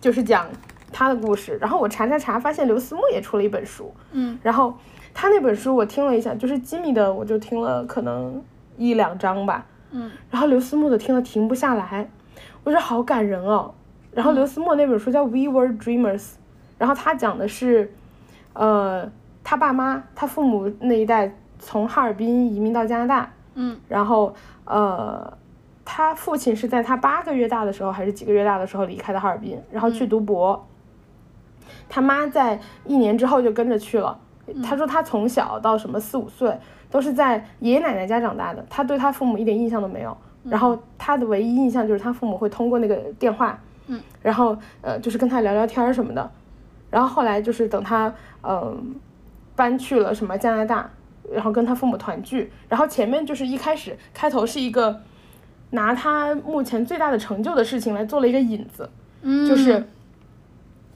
[0.00, 0.46] 就是讲
[0.92, 1.56] 他的故事。
[1.60, 3.94] 然后我查查查，发现刘思慕也出了一本书。
[4.10, 4.76] 嗯，然后
[5.14, 8.42] 他那本书我听了一下，就是吉米的，我就听了可能
[8.76, 9.64] 一两章吧。
[9.92, 12.10] 嗯，然后刘思慕的听了停不下来，
[12.64, 13.72] 我觉得好感人哦。
[14.12, 16.20] 然后刘思慕那本书叫《We Were Dreamers》，
[16.76, 17.92] 然后他讲的是，
[18.54, 19.08] 呃。
[19.48, 24.34] 他爸妈，他父母那一代从哈尔滨移民到加拿大，嗯，然后
[24.66, 25.32] 呃，
[25.86, 30.66] 他父亲是在他八个月大的时候还是几个月大的时候离开的哈尔滨，然后去读博。
[31.88, 34.18] 他妈在一年之后就跟着去了。
[34.62, 36.54] 他说他从小到什么四五岁
[36.90, 40.14] 都是在爷爷奶奶家长大的，他对他父母一点印象都没有。
[40.44, 46.30] 然后他的唯一印象就是他父母会通过那个电话，嗯，然后呃就是跟他聊聊天什么的。
[46.90, 48.94] 然后后来就是等他嗯。
[49.58, 50.88] 搬去了什么加拿大，
[51.32, 55.02] 然后跟他父母团聚，然后前面就是一开始开头是一个
[55.70, 58.88] 拿他目前最大的成就的事情来做了一个引子，
[59.22, 59.84] 嗯，就是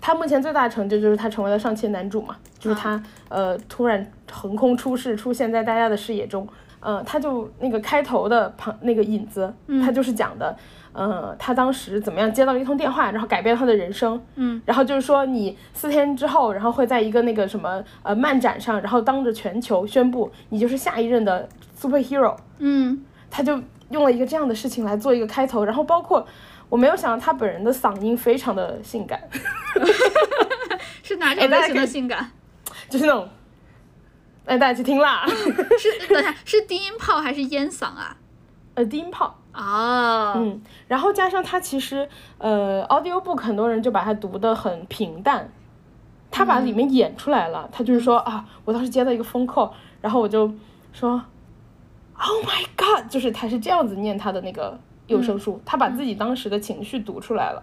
[0.00, 6.46] 他目前最大的成就就是他成为了上期男主嘛，就是他呃突然横空出世，出现在大家的视野中，
[6.78, 9.52] 呃，他就那个开头的旁那个引子，
[9.84, 10.50] 他就是讲的。
[10.50, 10.56] 嗯，
[11.38, 14.22] 他当时怎么样接到了一通电话，然后改变了他的人生。
[14.34, 21.48] 嗯，然后就是说你四天之后，然后会在一个那个什么呃漫展上，然后当着全球宣布你就是下一任的
[21.80, 22.36] superhero。
[22.58, 26.26] 嗯，他就用了一个这样的事情来做一个开头，然后包括
[26.68, 29.20] 我没有想到他本人的嗓音非常的性感，
[31.02, 32.30] 是哪种类型的性感？
[32.88, 33.28] 就是那种，
[34.44, 35.26] 哎，大家去听啦。
[35.28, 38.16] 是等下是低音炮还是烟嗓啊？
[38.74, 39.38] 呃，低音炮。
[39.52, 45.48] 啊，嗯，然后加上他其实，呃，audio book 很多人就把它读得很平淡，
[46.30, 50.50] 他把里面演出来了，他就是说啊，我当时接到一个风扣，然后我就
[50.92, 51.22] 说
[52.18, 57.62] ，Oh my God，就是他是这样子念他的那个有声书，他把自己当时的情绪读出来了，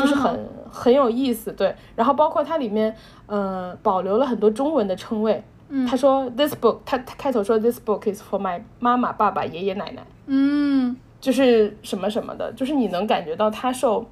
[0.00, 0.48] 就是很。
[0.70, 2.94] 很有意思，对，然后包括它里面，
[3.26, 5.42] 呃，保留了很多中文的称谓，
[5.88, 10.94] 他说 This book，他他开头说 This book is for my 妈妈、爸爸、爷爷奶奶，嗯。
[11.20, 14.06] 就是什么什么的，就是你能感觉到他受，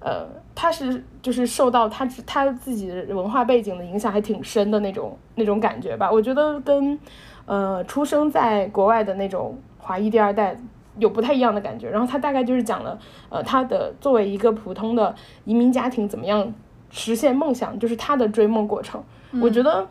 [0.00, 6.10] 呃，他是就是受到他他自己的文化背景的影响还挺深的那种那种感觉吧。
[6.10, 6.98] 我觉得跟
[7.44, 10.58] 呃出生在国外的那种华裔第二代
[10.96, 11.90] 有不太一样的感觉。
[11.90, 15.14] 然后他大概就是讲了呃他的作为一个普通的
[15.44, 16.50] 移民家庭怎么样
[16.90, 19.04] 实现梦想，就是他的追梦过程。
[19.42, 19.86] 我觉得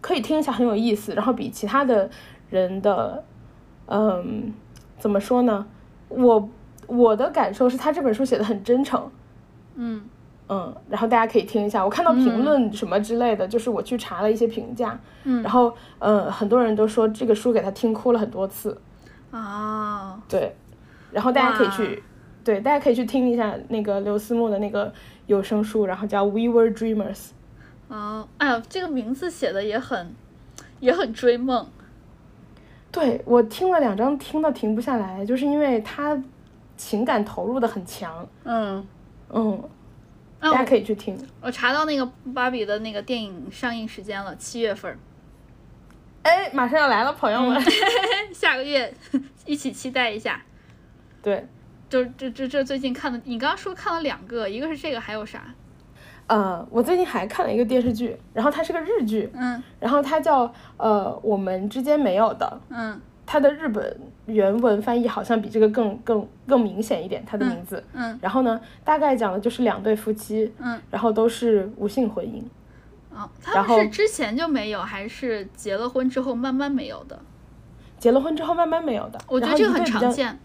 [0.00, 1.12] 可以听一下，很有意思。
[1.14, 2.08] 然后比其他的
[2.50, 3.24] 人的
[3.86, 4.54] 嗯。
[5.00, 5.66] 怎么说呢？
[6.08, 6.48] 我
[6.86, 9.10] 我的感受是他这本书写的很真诚，
[9.76, 10.02] 嗯
[10.48, 11.84] 嗯，然后大家可以听一下。
[11.84, 18.76] 我看到评论什么之类的，就是我去查了一些评价，嗯，然后嗯，很多人都说这个书给他听哭了很多次，
[19.30, 20.54] 哦，对，
[21.12, 22.02] 然后大家可以去，
[22.42, 24.92] 对，大家可以去听一下那个刘思慕的那个
[25.26, 27.14] 有声书，然后叫《We Were Dreamers》。
[27.88, 30.12] 哦，哎呀，这个名字写的也很
[30.80, 31.66] 也很追梦。
[32.92, 36.20] 对我听了两张，听的停不下来，就是因为他
[36.76, 38.28] 情感投入的很强。
[38.44, 38.84] 嗯
[39.28, 39.62] 嗯，
[40.40, 41.16] 大家可以去听。
[41.40, 44.98] 我查到那个芭比的那个电影上映时间了，七月份。
[46.22, 47.62] 哎，马上要来了，朋友们，
[48.34, 48.92] 下个月
[49.46, 50.42] 一起期待一下。
[51.22, 51.46] 对，
[51.88, 55.54] 就这这这最近看的，你刚刚说看了两个，一个是这个，还有啥？
[56.30, 67.82] 呃，我最近还看了一个电视剧，然后它是个日剧，嗯，然后它叫呃我们之间没有的，嗯，它的日本原文翻译好像比这个更更更明显一点，它的名字。
[67.94, 72.40] 嗯然后呢，大概讲的就是两对夫妻，嗯，然后都是无性婚姻。
[73.12, 77.18] 啊，他们是之前就没有，还是结了婚之后慢慢没有的？
[77.98, 80.38] 结了婚之后慢慢没有的，我觉得这个很常见。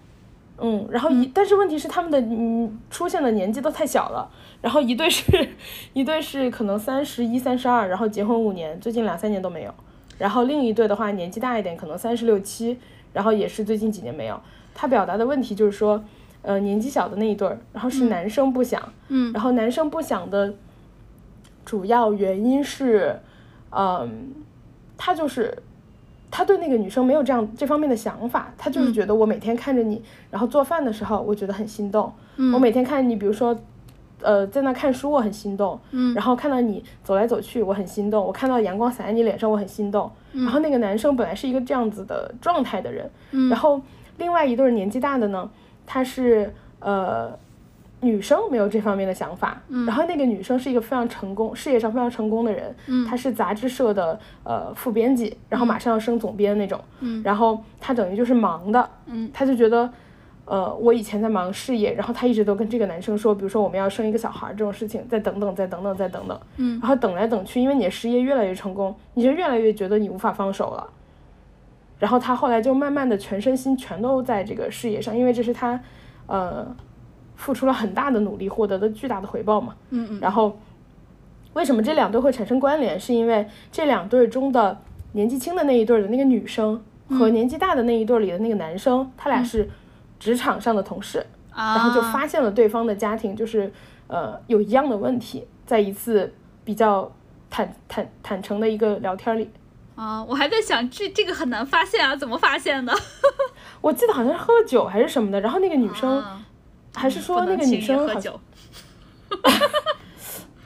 [0.57, 4.29] 嗯，然后一、但是问题是他们的嗯出现的年纪都太小了，
[4.61, 5.49] 然后一对是
[5.93, 9.73] 一对是可能三十一、三十二，然后结婚五年，最近两三年都没有，
[10.17, 12.79] 然后另一对的话年纪大一点，可能三十六七，
[13.11, 14.39] 然后也是最近几年没有。
[14.73, 16.03] 他表达的问题就是说，
[16.41, 19.33] 呃，年纪小的那一对儿，然后是男生不想，嗯。
[19.33, 20.53] 然后男生不想的
[21.65, 23.19] 主要原因是，
[23.71, 24.33] 嗯，
[24.97, 25.57] 他就是
[26.35, 32.11] 他对那个女生没有这样这方面的想法，他就是觉得我每天看着你，然后做饭的时候，我觉得很心动。
[32.53, 33.57] 我每天看你，比如说，
[34.21, 35.79] 呃，在那看书，我很心动。
[35.91, 38.21] 嗯然后看到你走来走去，我很心动。
[38.21, 40.11] 我看到阳光洒在你脸上，我很心动。
[40.33, 43.09] 然后那个男生本来是一个这样子的状态的人，
[43.49, 43.81] 然后
[44.17, 45.49] 另外一对年纪大的呢，
[45.85, 47.31] 他是呃。
[48.05, 52.73] 女生没有这方面的想法，然后那个女生是一个非常成功、事业上非常成功的人，
[53.09, 56.79] 她是杂志社的呃副编辑，然后马上要升总编那种，
[57.23, 58.89] 然后她等于就是忙的，
[59.33, 59.89] 她就觉得，
[60.45, 66.39] 呃，我以前在忙事业，然后她一直都跟这个男生说，比如说我们要生一个小孩儿这种事情，再等等，再等等，再等等，
[66.79, 70.87] 然后等来等去，因为你的事业越来越成功，你就越来越觉得你无法放手了，
[71.97, 75.79] 然后她后来就慢慢的全身心全都在这个事业上，因为这是她，
[76.27, 76.75] 呃。
[77.35, 79.75] 付出了很大的努力，获得的巨大的回报嘛。
[79.89, 80.57] 嗯嗯然后，
[81.53, 82.99] 为什么这两对会产生关联？
[82.99, 84.77] 是因为这两对中的
[85.13, 89.69] 年纪轻的那一对的那个女生和年纪大的那一对里的那个男生，他俩是
[90.19, 93.71] 职场上的同事，啊，然后就发现了对方的家庭就是
[94.07, 96.33] 呃有一样的问题，在一次
[96.63, 97.11] 比较
[97.49, 99.49] 坦坦坦诚的一个聊天里，
[99.95, 102.93] 啊，我还在想这这个很难发现啊，怎么发现的？
[103.81, 106.23] 我记得好像是喝了酒还是什么的，然后那个女生。
[106.95, 108.39] 啊还是说那个女生好喝酒。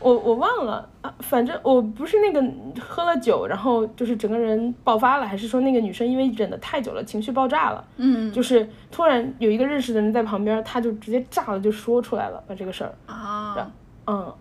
[0.01, 2.41] 我我忘了啊，反正我不是那个
[2.82, 8.32] 喝了酒，然后就是整个人爆发了，还是说那个女生因为忍得太久了，情绪爆炸了，嗯。
[8.32, 13.69] 就是突然有一个认识的人在旁边，他就直接炸了，就说出来了，把这个事儿，啊，
[14.07, 14.34] 嗯，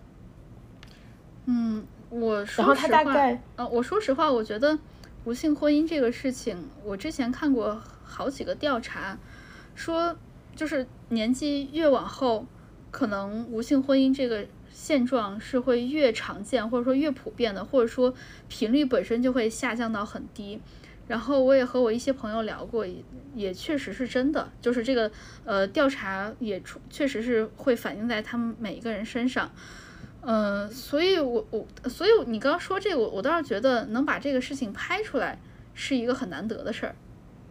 [1.47, 4.79] 嗯，我说然后他实话大概呃，我说实话，我觉得
[5.25, 9.17] 不幸婚姻这个事情，我之前看过好几个调查，
[9.75, 10.15] 说
[10.59, 12.45] 就是年纪越往后，
[12.91, 18.13] 可能无性婚姻这个现状是会越常见，或者说越普遍的，或者说
[18.49, 20.59] 频率本身就会下降到很低。
[21.07, 22.95] 然后我也和我一些朋友聊过，也
[23.33, 25.09] 也确实是真的，就是这个
[25.45, 29.49] 呃调查也出确实是会反映在他们每一个人身上。
[30.19, 35.39] 嗯，所以我我所以你刚刚说这个，我我倒是觉得能把这个事情拍出来
[35.73, 36.95] 是一个很难得的事儿。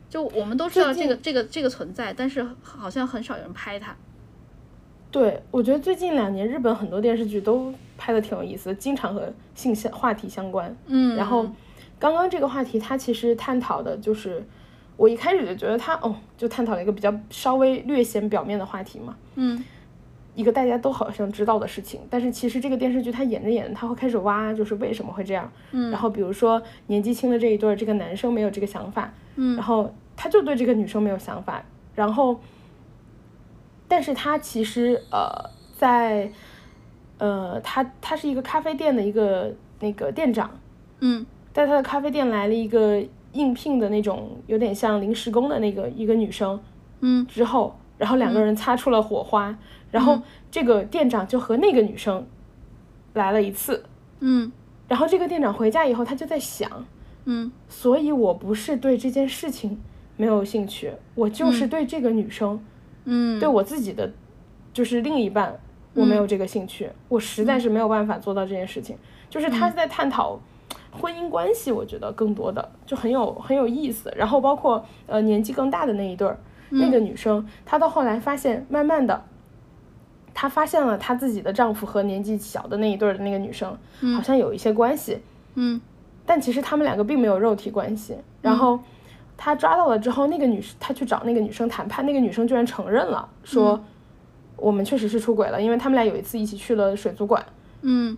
[0.08, 3.94] 就我们都知道这个这个这个存在，但是好像很少有人拍它。
[5.10, 10.76] 对我觉得最近两年日本很多电视剧都拍的挺有意思的，经常和性相话题相关。
[10.86, 11.48] 嗯，然后
[11.98, 14.44] 刚刚这个话题，它其实探讨的就是，
[14.98, 19.64] 我一开始就觉得它哦，就探讨了一个比较稍微略显表面的话题嘛，嗯
[20.38, 22.00] 一个大家都好像知道的事情。
[22.08, 25.50] 但是其实这个电视剧他演着演着，他会开始挖，就是为什么会这样。
[25.72, 25.90] 嗯。
[25.90, 29.56] 然后比如说年纪轻的这一对儿，这个男生没有这个想法，嗯。
[29.56, 31.64] 然后他就对这个女生没有想法，
[31.96, 32.40] 然后，
[33.88, 36.30] 但是他其实呃在，
[37.18, 40.48] 呃他他是一个咖啡店的一个那个店长，
[41.00, 41.26] 嗯。
[41.52, 46.60] 在他的咖啡店来了一个应聘的那种有点像临时工的那个一个女生，
[47.00, 47.26] 嗯。
[47.26, 49.54] 之后，然后两个人擦出了火花，
[49.90, 50.18] 然后
[50.50, 52.26] 这个店长就和那个女生
[53.14, 53.84] 来了一次，
[54.20, 54.50] 嗯。
[54.88, 56.86] 然后这个店长回家以后，他就在想，
[57.26, 57.52] 嗯。
[57.68, 59.78] 所以我不是对这件事情
[60.16, 62.58] 没有兴趣，我就是对这个女生，
[63.04, 64.10] 嗯，对我自己的
[64.72, 65.58] 就是另一半，
[65.92, 68.96] 我没有这个兴趣，我实在是没有办法做到这件事情。
[69.28, 70.40] 就是他是在探讨
[70.90, 74.10] 婚姻关系，我觉得更多的就很有很有意思。
[74.16, 76.38] 然后包括呃年纪更大的那一对儿，
[76.70, 79.24] 那个女生，她到后来发现，慢慢的。
[80.34, 83.76] 她发现了她自己的丈夫和年纪小的那一对儿的那个女生，
[84.14, 85.18] 好像有一些关系，
[85.54, 85.80] 嗯
[86.24, 88.16] 但其实他们两个并没有肉体关系。
[88.42, 88.78] 然后
[89.36, 93.80] 他抓到了之后，那个女他去找那个女生谈判，那个女生居然承认了，说
[94.56, 97.44] 我们确实是出轨了，因为他们俩有一次一起去了水族馆。
[97.80, 98.16] 嗯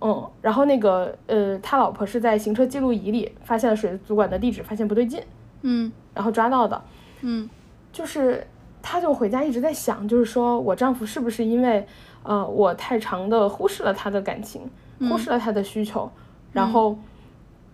[0.00, 5.22] 嗯，然后那个呃，他老婆是在行车记录仪里发现了水族馆的地址，发现不对劲，
[5.62, 6.82] 嗯然后抓到的。
[7.20, 7.48] 嗯
[7.92, 8.46] 就是
[8.82, 11.86] 她就回家一直在想，就是说我丈夫是不是因为
[12.22, 14.68] 呃我太长的忽视了他的感情，
[15.00, 16.10] 忽视了他的需求，
[16.52, 16.98] 然后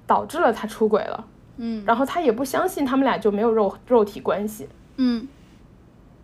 [0.07, 1.25] 导致了他出轨了。
[1.59, 4.69] 嗯然后她也不相信他们俩就没有肉肉体关系。
[4.97, 5.27] 嗯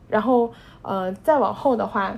[0.09, 2.15] 然后呃，再往后的话，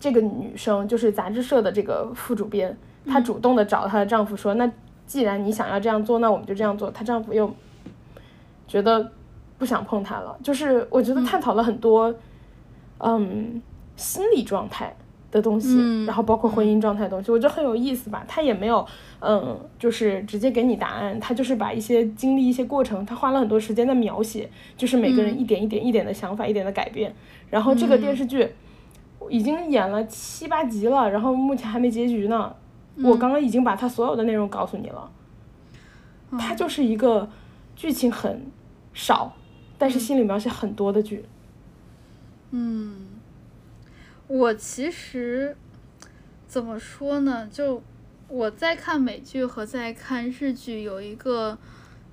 [0.00, 4.68] 这个女生就是杂志社的这个副主编，她主动的找她的丈夫说：“那
[5.06, 7.54] 既然你想要这样做，那我们就这样做。”她丈夫又
[8.66, 9.12] 觉得
[9.64, 12.14] 不想碰它了，就是我觉得探讨了很多
[12.98, 13.62] 嗯
[13.96, 14.94] 心理状态
[15.30, 16.04] 的东西，嗯。
[16.04, 18.22] 然后包括婚姻状态的东西，我觉得很有意思吧。
[18.28, 18.86] 他也没有
[19.20, 27.14] 嗯，就是直接给你答案，他就是把一些经历、一些过程，他花了很多时间在描写，就是每个人一点一点、一点的想法、一点的改变。
[27.48, 28.46] 然后这个电视剧
[29.30, 32.54] 已经演了七八集了，然后目前还没结局呢。
[33.02, 35.10] 我刚刚已经把它所有的内容告诉你了，
[36.38, 37.26] 它就是一个
[37.74, 38.46] 剧情很
[38.92, 39.32] 少，
[39.78, 41.24] 但是心理描写很多的剧。
[42.50, 43.08] 嗯，
[44.28, 45.56] 我其实
[46.46, 47.48] 怎么说呢？
[47.52, 47.82] 就
[48.28, 51.58] 我在看美剧和在看日剧有一个，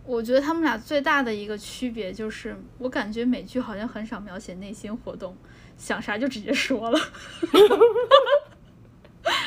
[0.04, 5.36] 我觉得他们俩最大的一个区别就是，我感觉美剧好像很少描写内心活动，
[5.78, 7.00] 想啥就直接说了，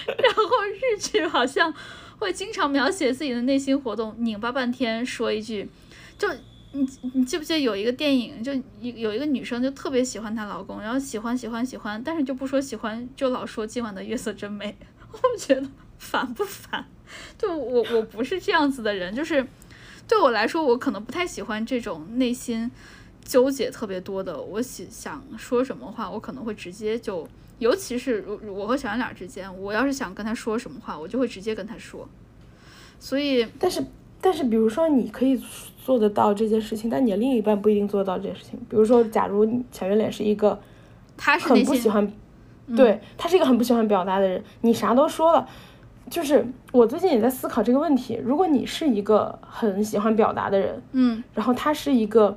[0.07, 1.75] 然后日剧好像
[2.19, 5.69] 会经常描写自己的内心活动，拧巴半天说一句，
[6.17, 6.29] 就
[6.75, 14.77] 你你记不记得有一个电影，就有有一个女生就特别喜欢她老公，然后喜欢喜欢喜欢，但是就不说喜欢，就老说今晚的月色真美。
[15.13, 15.67] 我觉得
[15.99, 16.85] 烦不烦？
[17.39, 19.47] 就我我不是这样子的人，就是
[20.09, 22.69] 对我来说，我可能不太喜欢这种内心
[23.25, 24.41] 纠结特别多的。
[24.41, 27.29] 我喜想说什么话，我可能会直接就，
[27.61, 32.09] 尤其是如我和小圆脸之间，我要是想跟他说什么话，我就会直接跟他说。
[32.99, 33.85] 所以但是，
[34.21, 35.41] 但是，比如说你可以
[35.85, 38.59] 做得到这件事情，但你的另一半不一定做得到这件事情。
[38.71, 40.59] 比如说，假如小圆脸是一个很
[41.19, 42.11] 他是内心不喜欢，
[42.75, 45.47] 对他是一个很不喜欢表达的人，你啥都说了。
[46.09, 52.35] 就是我最近也在思考这个问题，如果你是一个很喜欢表达的人，嗯然后他是一个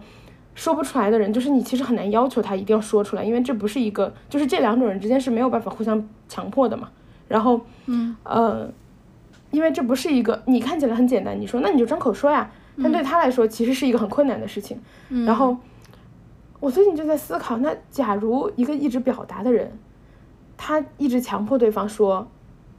[0.54, 6.89] 说不出来的人，就是你其实很难要求他一定要说出来，因为这不是一个，就是这两种人之间是没有办法互相强迫的嘛。
[7.30, 8.70] 然后，嗯呃，
[9.52, 12.50] 因为这不是一个你看起来很简单，你说那你就张口说呀，
[12.82, 14.80] 但对他来说其实是一个很困难的事情。
[15.10, 15.58] 嗯，然后
[16.60, 19.72] 我最近就在思考，那假如一个一直表达的人，
[20.56, 22.28] 他一直强迫对方说，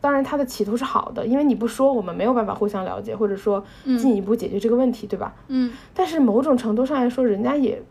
[0.00, 3.64] 当然他的企图是好的，因为你不说，我们没有办法互相了解，或者说
[3.98, 5.34] 进一步解决这个问题，对吧？
[5.48, 7.82] 嗯但是某种程度上来说，人家也，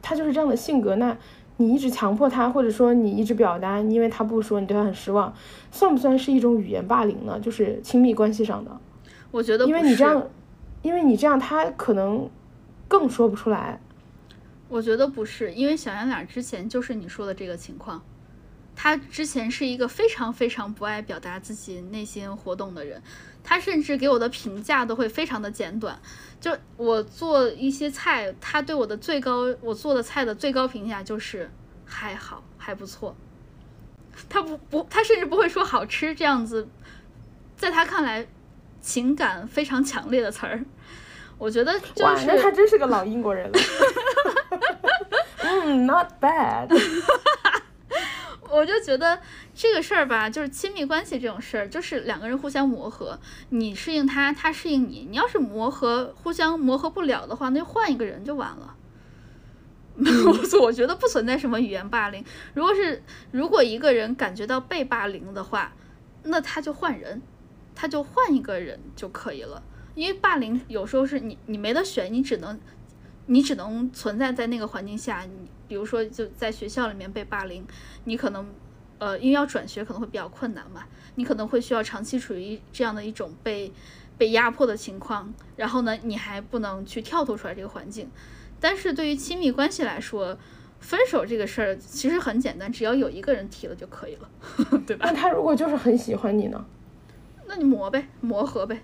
[0.00, 1.16] 他就是这样的性格，那
[1.58, 5.32] 你一直强迫他，或者说你一直表达，因为他不说，你对他很失望，
[5.70, 7.38] 算不算是一种语言霸凌呢？
[7.40, 8.70] 就是亲密关系上的，
[9.30, 10.22] 我觉得因为你这样，
[10.82, 12.28] 因为你这样，他可能
[12.88, 13.80] 更说不出来。
[14.68, 18.02] 我觉得不是，因为小圆脸之前就是你说的这个情况，
[18.74, 23.02] 他之前是一个非常非常不爱表达自己内心活动的人，
[23.44, 26.00] 他甚至给我的评价都会非常的简短。
[26.40, 31.50] 就我做一些菜，他对我的最高，我做的菜的最高评价就是
[31.84, 33.14] 还好，还不错。
[34.28, 36.66] 他不不，他甚至不会说好吃这样子，
[37.56, 38.26] 在他看来
[38.82, 40.62] 情感非常强烈的词儿。
[41.38, 43.58] 我觉得就哇，是那他真是个老英国人了。
[45.38, 46.68] 嗯，not bad。
[48.50, 49.18] 我就觉得
[49.54, 53.18] 这个事儿吧，就是亲密关系这种事儿，就是两个人互相磨合，
[53.48, 55.06] 你适应他，他适应你。
[55.10, 58.76] 你要是磨合互相磨合不了的话，那就换一个人就完了。
[59.96, 62.24] 我我觉得不存在什么语言霸凌。
[62.54, 65.72] 如果是如果一个人感觉到被霸凌的话，
[66.24, 67.20] 那他就换人，
[67.74, 69.62] 他就换一个人就可以了。
[69.94, 72.58] 因为霸凌有时候是你你没得选，你只能
[73.26, 75.22] 你只能存在在那个环境下。
[75.22, 77.64] 你比如说就在学校里面被霸凌，
[78.04, 78.46] 你可能
[78.98, 80.84] 呃因为要转学可能会比较困难嘛，
[81.16, 83.70] 你可能会需要长期处于这样的一种被
[84.16, 88.10] 被压迫的情况，然后呢你还不能去跳脱出来这个环境。
[88.60, 90.38] 但是对于亲密关系来说，
[90.80, 94.30] 分手这个事儿其实很简单，只要有一个人提了就可以了，
[94.86, 95.06] 对吧？
[95.06, 96.64] 那他如果就是很喜欢你呢？
[97.52, 98.80] 那你磨呗，磨合呗。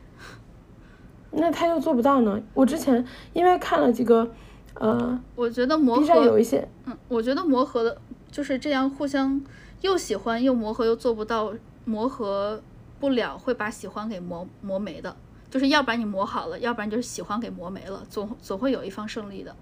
[1.31, 2.39] 那他又做不到呢？
[2.53, 3.03] 我之前
[3.33, 4.31] 因为看了几个，
[4.75, 7.97] 呃我觉得磨合有合，一些，嗯，我觉得磨合的
[8.31, 9.41] 就是这样，互相
[9.81, 11.55] 又喜欢又磨合又做不到，
[11.87, 12.61] 磨合
[13.01, 15.17] 不了会把喜欢给磨磨没的。
[15.49, 19.57] 就是要不然你磨好了，要不然就是喜欢给磨没了，总总会有一方胜利的，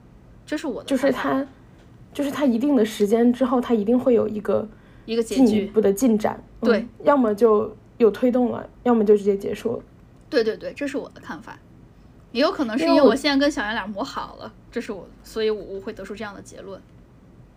[0.45, 1.47] 这是我的就是他，
[2.13, 4.67] 就是他一定的时间之后，他一定会有一个
[5.05, 5.47] 一个结局。
[5.47, 6.43] 进一步的进展。
[6.61, 9.83] 嗯对，要么就有推动了，要么就直接结束了。
[10.29, 11.59] 对对对，这是我的看法。
[12.33, 16.79] 也有可能是因因为我为我现在跟小圆脸磨好了，这是我，所以我我会得出这样的结论。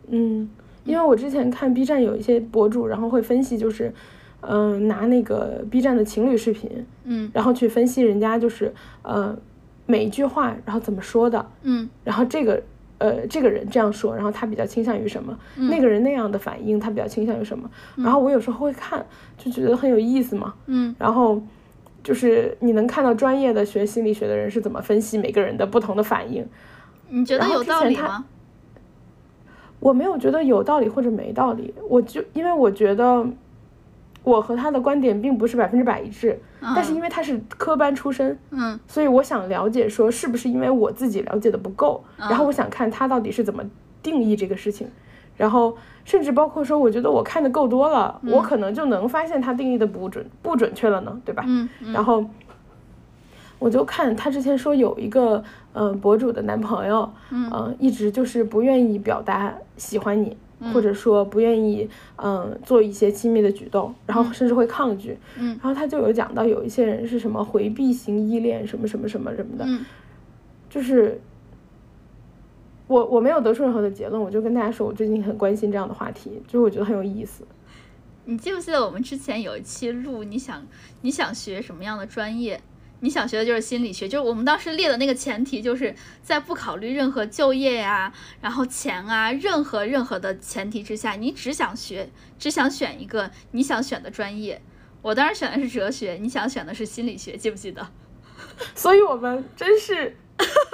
[0.08, 0.50] 嗯，
[0.86, 3.94] 因为我之前看 B 站有一些博主，然后会分析，就是，
[4.42, 9.38] 嗯、拿那个 B 站的情侣视频，嗯然后去分析人家就是，呃，
[9.86, 12.64] 每一句话，然后怎么说的，嗯然后这个
[13.00, 15.70] 呃这个人这样说，然后他比较倾向于什么，嗯。
[15.70, 19.06] 那个人那样的反应，他比较倾向于什么，然后我有时候会看，
[19.38, 20.96] 就觉得很有意思嘛，嗯。
[21.00, 21.42] 然后
[22.04, 26.46] 就是你能看到专业的学心理学的人是怎么分析每个人的不同的反应，
[27.10, 28.26] 你觉得有道理吗？
[29.80, 33.26] 我没有觉得有道理或者没道理，我就因为我觉得
[34.24, 36.40] 我和他的观点并不是百分之百一致，
[36.76, 38.80] 但是因为他是科班出身，嗯。
[38.88, 43.64] 所以我想了解说是不是因为我自己了解的不够，然嗯后我想看他到底是怎么
[44.04, 44.88] 定义这个事情，
[45.38, 51.44] 然后甚至包括说我觉得我看的够多了，我可能就能发现他定义的不准不准确了呢，对吧？
[51.48, 51.94] 嗯嗯。
[51.94, 52.24] 然后
[53.58, 55.44] 我就看他之前说有一个
[55.74, 57.50] 呃博主的男朋友，嗯。
[57.50, 60.38] 呃一直就是不愿意表达喜欢你，嗯
[60.74, 65.18] 或者说不愿意嗯、呃做一些亲密的举动，然后甚至会抗拒。
[65.38, 69.86] 嗯然后他就有讲到有一些人是什么回避型依恋，什么什么什么什么的，嗯
[70.70, 71.20] 就是。
[72.88, 77.44] 我我没有得出任何的结论，我就跟大家说，我最近很关心这样的话题，就是我觉得很有意思。
[78.26, 80.66] 你记不记得我们之前有一期录，你想
[81.02, 82.60] 你想学什么样的专业？
[83.02, 94.62] 你想学的就是心理学，就是我们当时列的那个前提，就是在不考虑任何就业呀、然后钱啊，任何任何的前提之下，你只想学，只想选一个你想选的专业。
[95.02, 97.88] 我当时选的是哲学，你想选的是心理学，记不记得？
[98.76, 100.18] 所以我们真是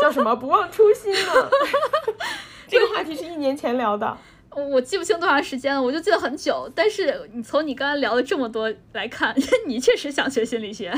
[0.02, 1.50] 叫什么不忘初心呢？
[2.68, 4.18] 这个话题是一年前聊的，
[4.56, 6.70] 我我记不清多长时间了，我就记得很久。
[6.74, 9.36] 但是你从你刚才聊了这么多来看，
[9.68, 10.92] 你确实想学心理学，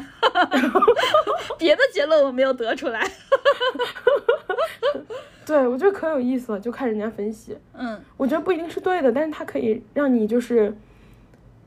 [1.58, 3.02] 别的结论我没有得出来。
[5.46, 7.58] 对我觉得可有意思了，就看人家分析。
[7.74, 10.76] 嗯我觉得不一定是对的，但是它可以让你就是，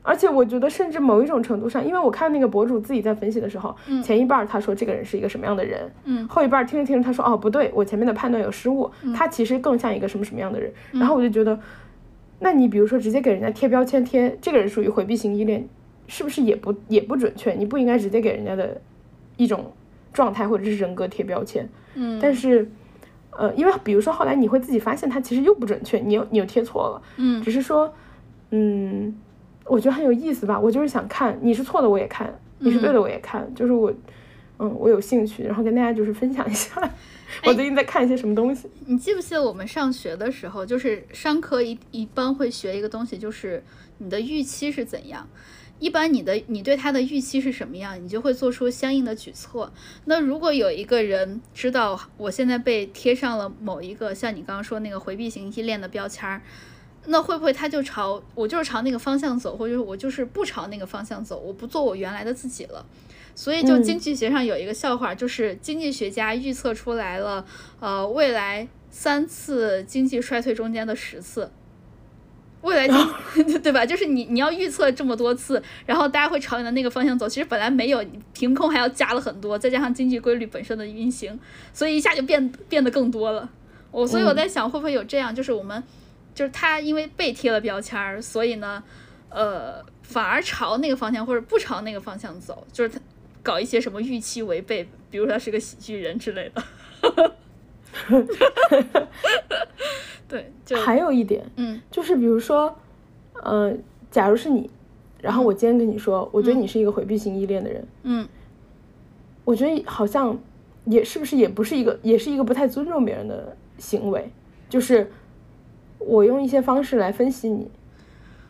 [0.03, 11.59] 而且我觉得甚至某一种程度上，因为我看那个博主自己在分析的时候，嗯前一半儿他说这个人是一个什么样的人，嗯后一半儿听着听着他说哦不对，我前面的判断有失误，他其实更像一个什么什么样的人，然后我就觉得，
[12.41, 15.65] 那你比如说直接给人家贴标签，贴这个人属于回避型依恋，
[16.07, 17.53] 是不是也不也不准确？
[17.53, 18.81] 你不应该直接给人家的
[19.37, 19.71] 一种
[20.11, 22.69] 状态或者是人格贴标签，嗯，但是。
[23.33, 27.91] 呃，因为比如说后来你会自己发现它其实又不准确，你又你又贴错了，嗯只是说，
[28.49, 29.15] 嗯，
[29.63, 30.59] 我觉得很有意思吧。
[30.59, 33.89] 我就是想看你是错的我也看，你是对的我也看，就是我，
[34.61, 36.79] 嗯，我有兴趣，然后跟大家就是分享一下，
[37.45, 38.69] 我最近在看一些什么东西。
[38.85, 43.63] 你记不记得我们上学的时候，就是商科一一般会学一个东西，就是
[43.97, 45.27] 你的预期是怎样。
[45.79, 49.73] 一般你的你对他的预期是什么样，你就会做出相应的举措。
[50.05, 56.39] 那如果有一个人知道我现在被贴上了某一个像你刚刚说那个回避型依恋的标签儿，
[57.07, 62.85] 那会不会他就朝我就是朝那个方向走，或者我就是不朝那个方向走，我不做我原来的自己了？
[63.35, 67.45] 所以就嗯经济学上有一个笑话，就是经济学家预测出来了，
[67.79, 71.51] 呃，未来三次经济衰退中间的十次。
[72.61, 73.83] 未来经 对吧？
[73.83, 77.27] 就是你你要预测这么多次，然后大家会朝你的那个方向走。
[77.27, 81.39] 其实本来没有，你凭空还要加了很多，再加上经济规律本身的运行，
[81.73, 83.49] 所以一下就变变得更多了。
[83.89, 85.83] 我所以我在想，会不会有这样，就是我们
[86.35, 88.83] 就是他因为被贴了标签儿，所以呢，
[89.29, 92.99] 呃，反而朝那个方向或者不朝那个方向走，就是他
[93.43, 96.63] 搞一些什么预期违背，比如说他是个喜剧人之类的。
[100.27, 101.81] 对，就还有一点嗯。
[101.91, 102.73] 就是，比如说，
[103.43, 103.73] 呃，
[104.09, 104.69] 假如是你，
[105.19, 108.27] 然后我今天跟你说，我觉得你是一个回避型依恋的人，嗯。
[109.43, 110.39] 我觉得好像
[110.85, 114.31] 也是不是也不是一个，也是一个不太尊重别人的行为，
[114.69, 115.11] 就是
[115.97, 117.69] 我用一些方式来分析你，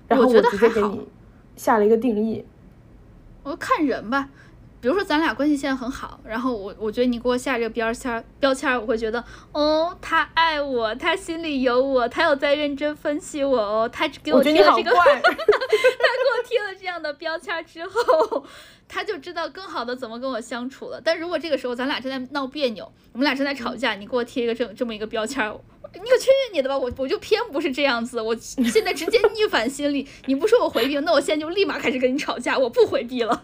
[0.08, 1.08] 然后我直接给你
[1.56, 2.46] 下了一个定义。
[3.44, 4.30] 我看人吧，
[4.82, 18.43] 比如说咱俩关系现在很好，然后我我觉得你给我下这个标签儿标签儿，我会觉得哦，他爱我，他心里有我，他有在认真分析我哦，他给我贴了这个，怪， 他给我贴了这样的标签儿之后，
[18.89, 20.99] 他就知道更好的怎么跟我相处了。
[20.99, 25.55] 但如果这个时候咱俩正在闹别扭，我们俩正在吵架，你给我贴一个这这么一个标签儿。
[25.94, 26.78] 你有去你的吧！
[26.78, 30.08] 我我就偏不是这样子，我现在直接逆反心理。
[30.26, 33.44] 你不说我回避，那我现在就立马开始跟你吵架，我不回避了。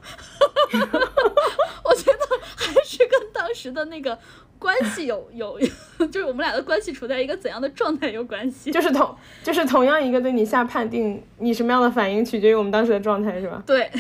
[0.72, 2.20] 我觉得
[2.56, 4.18] 还是跟当时的那个
[4.58, 5.60] 关系有有，
[6.10, 8.72] 就是我们俩的关系处在一个怎样的状态有关系。
[8.72, 13.62] 就是同就是同样一个对你下判定，你什么样的反应取决于我们当时的状态，是吧？
[13.68, 13.91] 对，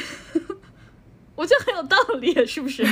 [1.35, 2.83] 我觉得很有道理，是不是？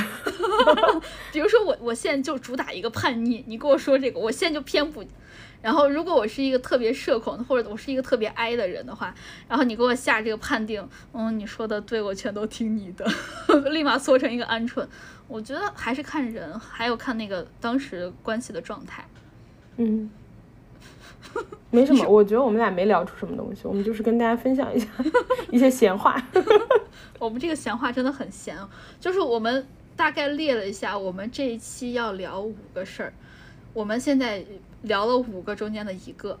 [1.32, 5.02] 比如说我我现在就主打一个叛逆，你跟我说这个，我现在就偏不。
[5.66, 9.12] 然后如果我是一个特别社恐或者我是一个特别 I 的人的话，
[9.48, 13.04] 然后你给我下这个判定，嗯，你说的对，我全都听你的，
[13.70, 14.86] 立马缩成一个鹌鹑。
[15.26, 19.04] 我觉得还是看人，还有看那个当时关系的状态。
[19.78, 20.08] 嗯，
[21.72, 24.86] 没什么，我觉得我们俩没聊出什么东西，我们就是跟大家分享一下
[25.50, 26.24] 一些闲话。
[27.18, 28.56] 我们这个闲话真的很闲，
[29.00, 33.12] 就是我们大概列了一下，我们这一期要聊五个事儿，
[33.74, 34.44] 我们现在
[34.82, 36.38] 聊了五个中间的一个。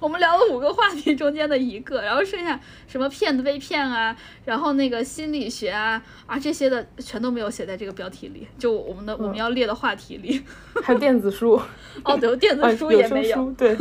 [0.00, 4.14] 我们聊了五个话题中间的一个，然后剩下什么骗子被骗啊，
[4.44, 10.42] 然后那个心理学啊啊这些的全都没有写在这个标题里，就我们的我们要列的话题里。
[10.82, 11.58] 还有电子书。
[12.04, 13.50] 哦，对， 电子书也没有。
[13.52, 13.74] 对。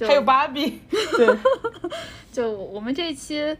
[0.00, 0.80] 还有芭比。
[1.16, 1.36] 对。
[2.32, 3.56] 就我们这一期，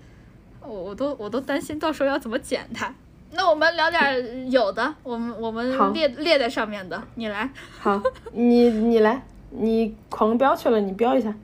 [0.61, 2.93] 我我都我都担心到时候要怎么剪它。
[3.33, 7.51] 那我们聊点有的，我们我们列列在上面的，你来。
[7.79, 8.03] 好，
[8.33, 9.23] 你你来。
[9.51, 11.35] 你狂飙去了，你飙一下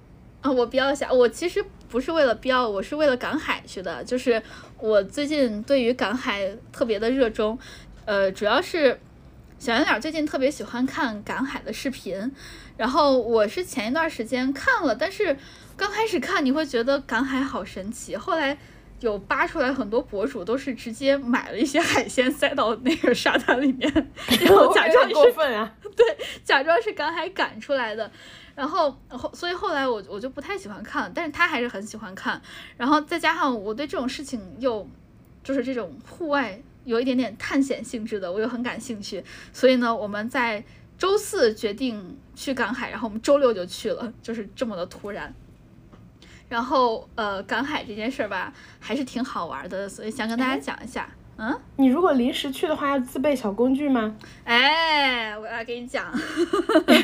[0.42, 0.50] 啊！
[0.50, 4.04] 我飙一下，我其实不是为了飙，我是为了赶海去的。
[4.04, 4.42] 就是
[4.78, 7.58] 我最近对于赶海特别的热衷，
[8.04, 9.00] 呃，主要是
[9.58, 12.30] 小圆脸最近特别喜欢看赶海的视频。
[12.76, 15.34] 然后我是前一段时间看了，但是
[15.74, 18.58] 刚开始看你会觉得赶海好神奇，后来
[19.04, 23.86] 有扒出来很多博主都是直接买了一些海鲜塞到那个沙滩里面，
[24.40, 25.70] 然后假装过分啊。
[25.94, 26.04] 对，
[26.42, 28.10] 假装是赶海赶出来的，
[28.54, 32.40] 然后后所以后来我我就不太喜欢看，但是他还是很喜欢看，
[32.78, 34.88] 然后再加上我对这种事情又
[35.42, 40.64] 就是这种户外有一点点探险性质的，我又很感兴趣，所以呢，我们在
[40.96, 45.34] 周四决定去赶海，然后我们周六就去了，就是这么的突然。
[46.48, 51.08] 然后呃，赶海这件事儿吧，还是挺好玩的，所以想跟大家讲一下。
[51.36, 54.14] 嗯，你如果临时去的话，要自备小工具吗？
[54.44, 56.16] 哎，我要给你讲，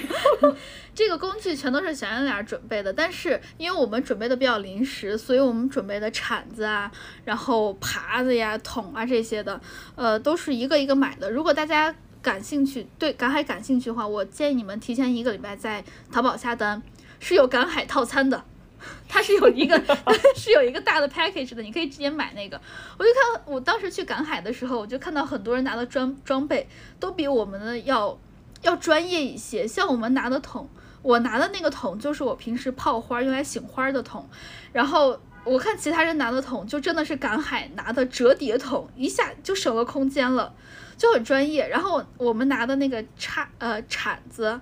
[0.94, 2.92] 这个工具全都是小圆脸准备的。
[2.92, 6.88] 但是因为我们准备的比较临时，所以我们准备的铲子啊，
[7.24, 9.60] 然后耙子呀、桶啊这些的，
[9.96, 11.28] 呃，都是一个一个买的。
[11.28, 15.82] 如果大家感兴趣，对赶海感兴趣的话，我建议你们提前一个礼拜在
[16.12, 16.80] 淘宝下单，
[17.18, 18.44] 是有赶海套餐的。
[19.08, 19.80] 它是有一个
[20.36, 22.60] 是有一个大的 package 的，你可以直接买那个。
[22.98, 26.68] 我就看我当时去赶海的时候，我就看到很多人拿的装装备
[26.98, 28.18] 都比我们的要
[28.62, 29.66] 要专业一些。
[29.66, 30.68] 像我们拿的桶，
[31.02, 34.28] 我拿的那个桶就是我平时泡花用来醒花的桶。
[34.72, 40.54] 然后我看其他人拿的桶，就真的是赶海拿的折叠桶，一下就省了空间了，
[40.96, 41.68] 就很专业。
[41.68, 44.60] 然后我们拿的那个叉呃铲子。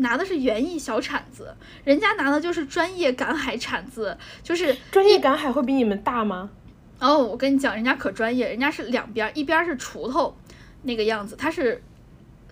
[0.00, 6.50] 拿的是园艺小铲子，人家拿的就是专业赶海铲子，就是专业赶海会比你们大吗？
[6.98, 10.36] 哦，我跟你讲，人家可专业，人家是两边，一边是锄头
[10.82, 11.82] 那个样子，它是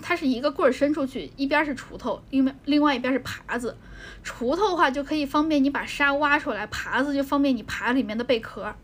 [0.01, 3.77] 它是一个棍儿伸出去，一边是锄头，另外另外一边是耙子。
[4.25, 8.75] 锄头的话就可以方便你把沙挖出来，耙子就方便你耙里面的贝壳。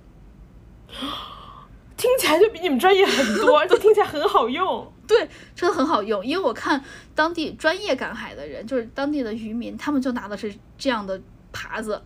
[1.97, 4.93] 听起来就比你们专业很多，而且听起来很好用。
[5.07, 6.83] 对，真的很好用，因为我看
[7.15, 11.21] 当地专业赶海的人，就是当地的渔民，他们就拿的是这样的
[11.53, 12.03] 耙子，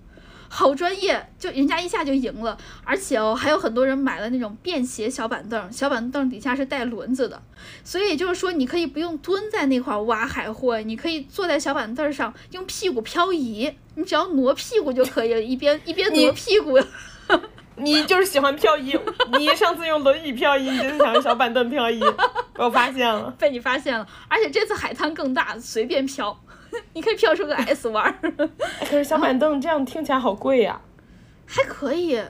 [0.48, 2.56] 好专业，就人家一下就赢了。
[2.84, 7.42] 而且哦，还有很多人买了那种便携小板凳，小板凳底下是带轮子的，
[7.84, 16.78] 所以就是说你可以不用蹲在那块挖海货，你可以坐在小板凳上用屁股漂移，你只要挪屁股就可以了，一边一边挪屁股。
[17.78, 18.98] 你就是喜欢漂移，
[19.38, 22.00] 你上次用轮椅漂移，你就是想用小板凳漂移，
[22.54, 26.38] 被我发现了，被你发现了，而且这次海滩更大，随便漂，
[26.94, 28.14] 你可以漂出个 S 弯儿。
[28.80, 30.80] 可是小板凳这样听起来好贵呀。
[31.46, 32.20] 还可以，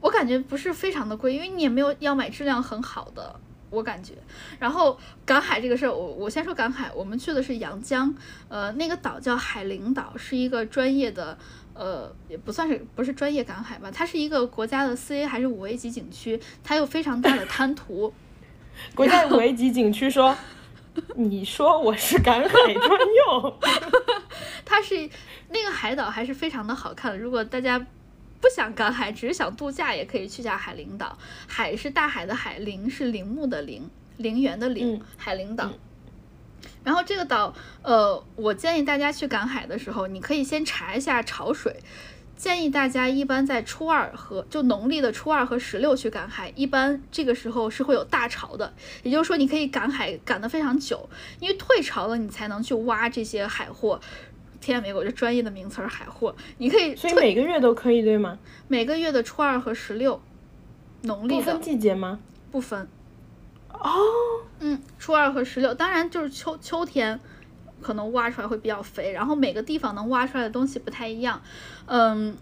[0.00, 3.38] 我感觉不是非常的贵，因为你也没有要买质量很好的，
[3.68, 4.14] 我感觉。
[4.58, 8.14] 然后赶海这个事儿，我我先说赶海，我们去的是阳江，
[8.48, 11.36] 呃，那个岛叫海陵岛，是一个专业的。
[11.74, 18.12] 呃，也不算是不是专业赶海吧，它是一个国家的四 A 还是五 A 级景区，它有非常大的滩涂。
[18.94, 20.36] 国家五 A 级景区说，
[21.16, 22.90] 你说我是赶海专
[23.26, 23.58] 用。
[24.64, 25.08] 它是
[25.50, 31.16] 那个海岛还是非常的好看的，如果大家不想赶海，只是想度假，也可以去下海陵岛。
[31.46, 35.70] 海是大海的海，陵是陵墓的陵，陵园的陵，海陵岛。
[36.84, 41.76] 然后这个岛，呃，我建议大家去赶海的时候，你可以先查一下潮水。
[42.34, 48.74] 建议大家一般在初二和就农历的初二和十六去赶海，一般这个时候是会有大潮的。
[49.04, 51.08] 也就是说，你可以赶海赶得非常久，
[51.38, 54.00] 因为退潮了，你才能去挖这些海货。
[54.60, 56.96] 天啊，美国这专业的名词儿海货，你可以。
[56.96, 58.38] 所以每个月都可以对吗？
[58.66, 60.20] 每个月的初二和十六，
[61.02, 61.36] 农历的。
[61.36, 62.18] 不分季节吗？
[62.50, 62.88] 不分。
[63.72, 67.18] 哦，嗯，初二和十六，当然就是秋秋天，
[67.80, 71.40] 可能挖出来会比较肥，然后每个地方能挖出来的东西不太一样，
[71.86, 72.36] 嗯。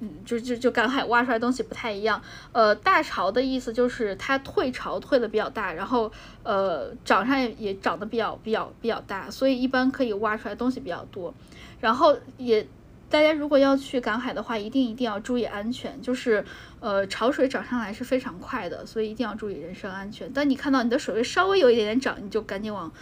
[0.00, 2.20] 嗯，就就就赶海挖出来东西不太一样。
[2.50, 6.10] 呃，大潮的意思就是它退潮退的比较大，然后
[6.42, 11.32] 呃涨上也也涨得比较比较比较大，所以一般可以挖出来东西比较多。
[11.80, 12.66] 然后也
[13.10, 16.44] 大家如果要去赶海的话，一定一定要注意安全，就是
[16.80, 20.32] 呃潮水涨上来是非常快的，所以一定要注意人身安全。
[20.32, 22.92] 当你看到你的水位稍微有一点点涨，你就赶紧往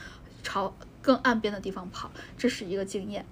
[0.43, 3.25] 朝更岸边的地方跑，这是一个经验。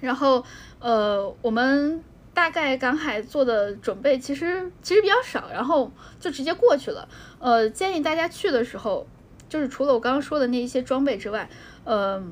[0.00, 0.44] 然后
[0.80, 2.02] 呃我们。
[2.34, 7.08] 大概赶海做的准备其实其实比较少，然后就直接过去了。
[7.40, 9.08] 呃，建议大家去的时候，
[9.48, 11.50] 就是除了我刚刚说的那一些装备之外，
[11.82, 12.22] 呃，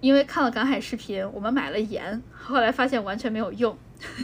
[0.00, 3.76] 因为看了赶海视频，我们买了盐，后来发现完全没有用。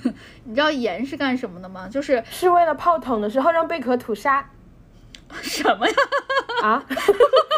[0.44, 1.88] 你知道盐是干什么的吗？
[1.90, 4.50] 就是是为了泡桶的时候让贝壳吐沙。
[5.42, 5.94] 什么呀？
[6.62, 6.86] 啊？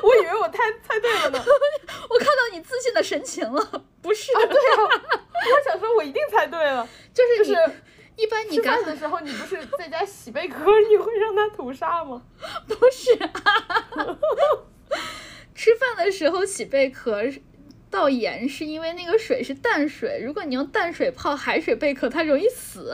[0.03, 1.39] 我以为我猜猜对了呢。
[2.09, 4.33] 我看到你自信的神情了，不是？
[4.33, 4.79] 啊，对啊。
[4.79, 6.89] 我想说，我一定猜对了。
[7.13, 7.83] 就是就是，
[8.17, 12.23] 一般你干的时候，你不是在家洗贝壳，你会让它吐沙吗？
[12.67, 13.19] 不是。
[15.55, 17.21] 吃饭的时候洗贝壳
[17.91, 22.93] 倒盐，是因为那个水是淡水，如果你用淡水泡海水贝壳，它容易死。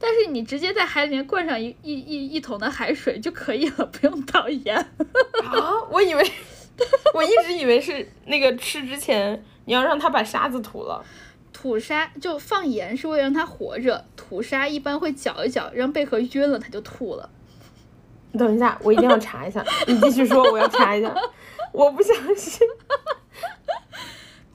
[0.00, 4.76] 但是你直接在海里面灌上一一一一桶的海水就可以了， 不用倒盐。
[4.76, 6.32] 啊，我以为，
[7.14, 11.04] 我一直以为是那个吃之前你要让它把沙子吐了。
[11.52, 17.28] 吐沙就放盐是为了让它活着，吐沙一般会搅一搅，让贝壳晕了它就吐了。
[18.30, 19.64] 你等一下，我一定要查一下。
[19.86, 21.12] 你继续说，我要查一下。
[21.72, 22.66] 我不相信。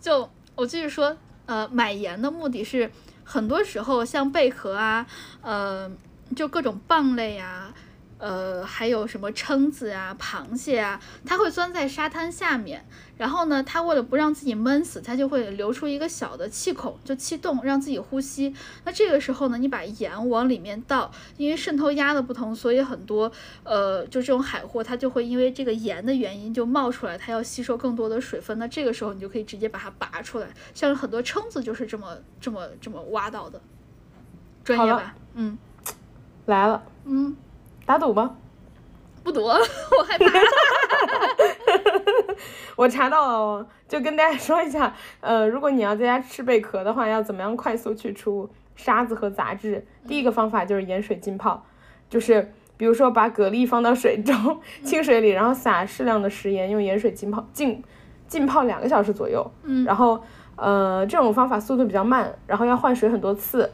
[0.04, 2.92] 就我继续说，呃，买盐的目的是。
[3.26, 5.08] 很多时候，像贝壳啊，
[5.42, 5.90] 呃，
[6.36, 7.74] 就各种蚌类呀，
[8.24, 12.86] 呃，还有什么蛏子啊、螃蟹啊，它会钻在沙滩下面。
[13.18, 18.56] 然后呢，它为了不让自己闷死，它就会留出一个小的气孔，就气洞，让自己呼吸。
[18.86, 23.30] 那这个时候呢，你把盐往里面倒，因为渗透压的不同，所以很多
[23.64, 28.58] 呃，就这种海货，它就会因为这个盐的原因就冒出来，它要吸收更多的水分。
[28.58, 33.60] 那这个时候你就可以直接把它拔出来，像很多蛏子就是这么这么这么挖到的。
[34.64, 35.14] 专业吧？
[35.34, 35.58] 嗯，
[36.46, 36.82] 来了。
[37.04, 37.36] 嗯，
[37.86, 38.36] 打赌吧。
[39.24, 40.26] 不赌， 我害怕。
[42.76, 49.86] 我查到了，就跟大家说一下，呃，如果你要在家吃贝壳的话，要怎么样快速去除沙子和杂质？
[50.08, 51.66] 第一个方法就是盐水浸泡，
[52.10, 57.84] 就是比如说把蛤蜊放到水中，清水里，然后撒适量的食盐，用盐水浸泡，浸
[58.28, 59.50] 浸泡两个小时左右。
[59.64, 59.86] 嗯。
[59.86, 60.22] 然后，
[60.56, 63.72] 呃，这种方法速度比较慢，然后要换水很多次，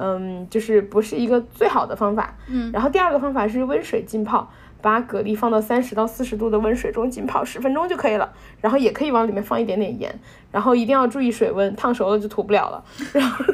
[0.00, 2.34] 嗯，就是不是一个最好的方法。
[2.48, 2.72] 嗯。
[2.72, 4.50] 然后第二个方法是温水浸泡。
[4.82, 8.32] 把蛤蜊放到三十到四十度的温水中浸泡十分钟就可以了，
[8.62, 10.18] 然后也可以往里面放一点点盐，
[10.50, 12.82] 然后一定要注意水温，烫熟了就吐不了了。
[13.12, 13.44] 然后，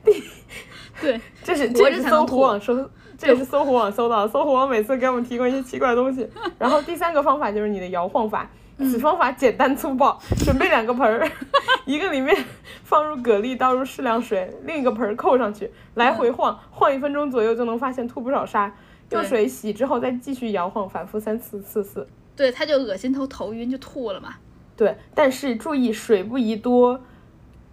[1.02, 6.26] 对， 这是这是搜狐网搜， 这也是搜狐网搜到，搜狐网每次给我们提供一些奇怪的东西。
[6.58, 8.48] 然后第三个方法就是你的摇晃法，
[8.78, 11.30] 此方法简单粗暴， 准备两个盆儿，
[11.86, 12.36] 一个里面
[12.84, 18.72] 放入蛤蜊，倒入适量水，另一个盆儿扣上去，来回晃，晃一分钟左右就能发现吐不少沙。
[19.10, 22.06] 用水洗之后再继续摇晃，反复三次四次。
[22.34, 24.34] 对，他就恶心头头晕就吐了嘛。
[24.76, 27.00] 对，但是注意水不宜多，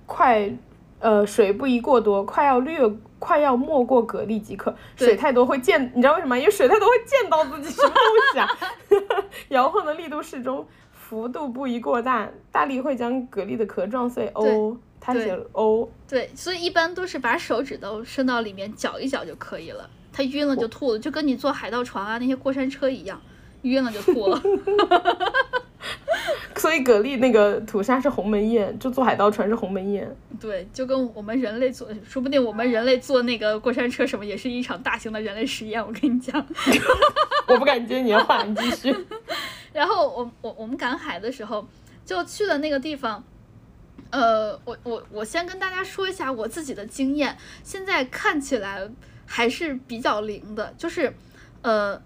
[0.06, 0.49] 快，
[0.99, 2.80] 呃，水不宜过多，快要略，
[3.18, 4.74] 快要没过蛤蜊即可。
[4.95, 6.38] 水太多会溅，你知道为什么？
[6.38, 7.97] 因为水太多会溅到自己什么东
[8.32, 8.47] 西啊？
[9.49, 10.66] 摇晃的力度适中，
[11.14, 14.76] 幅度不宜过大，大力会将蛤蜊的壳撞碎哦。
[14.99, 15.88] 他写了哦。
[16.07, 19.88] 对，所以一般都是把手指头伸到里面搅一搅就可以了。
[20.11, 23.22] 它晕了就吐了，就跟你坐海盗船啊那些过山车一样，
[23.61, 24.41] 晕了就吐了。
[26.55, 30.16] 所以蛤蜊那个吐沙是鸿门宴，就坐海盗船是鸿门宴。
[30.39, 35.86] 对，就跟我们人类坐，说不定我们人类坐那个过山车什么，也是一场大型的人类实验。
[35.86, 36.45] 我跟你讲，
[37.47, 38.95] 我不敢接你的话，你继续。
[39.74, 41.67] 然后我我我们赶海的时候
[42.05, 43.24] 就去了那个地方，
[44.11, 48.89] 呃，我我我先跟大家说一下我自己的经验，现在看起来。
[49.26, 51.15] 还是比较灵的，就是，
[51.61, 51.99] 呃，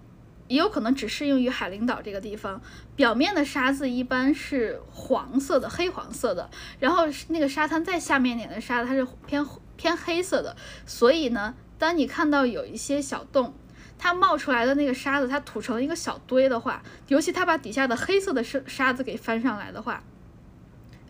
[0.47, 2.61] 也有可能只适用于海陵岛这个地方。
[2.95, 6.49] 表面的沙子一般是黄色的，黑黄色的，
[6.79, 9.45] 然后那个沙滩再下面点的沙子它是偏
[9.75, 10.55] 偏黑色的。
[10.85, 13.55] 所以呢，当你看到有一些小洞，
[13.97, 20.03] 它冒出来的那个沙子，它吐成一个小堆的话，尤其它把底下的黑色的沙沙子给翻上来的话，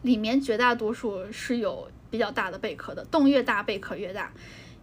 [0.02, 4.32] 里面绝大多数是有比较大的贝壳的，洞越大贝壳越大，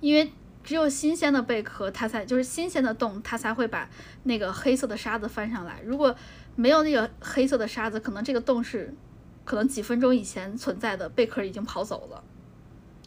[0.00, 0.30] 因为。
[0.64, 3.86] 只有新鲜的贝壳，它才就是新鲜的洞，它才会把
[4.22, 5.78] 那个黑色的沙子翻上来。
[5.84, 6.16] 如果
[6.56, 8.94] 没有那个黑色的沙子，可能这个洞是
[9.44, 12.24] 可能几分钟以前存在的贝壳已经跑走了。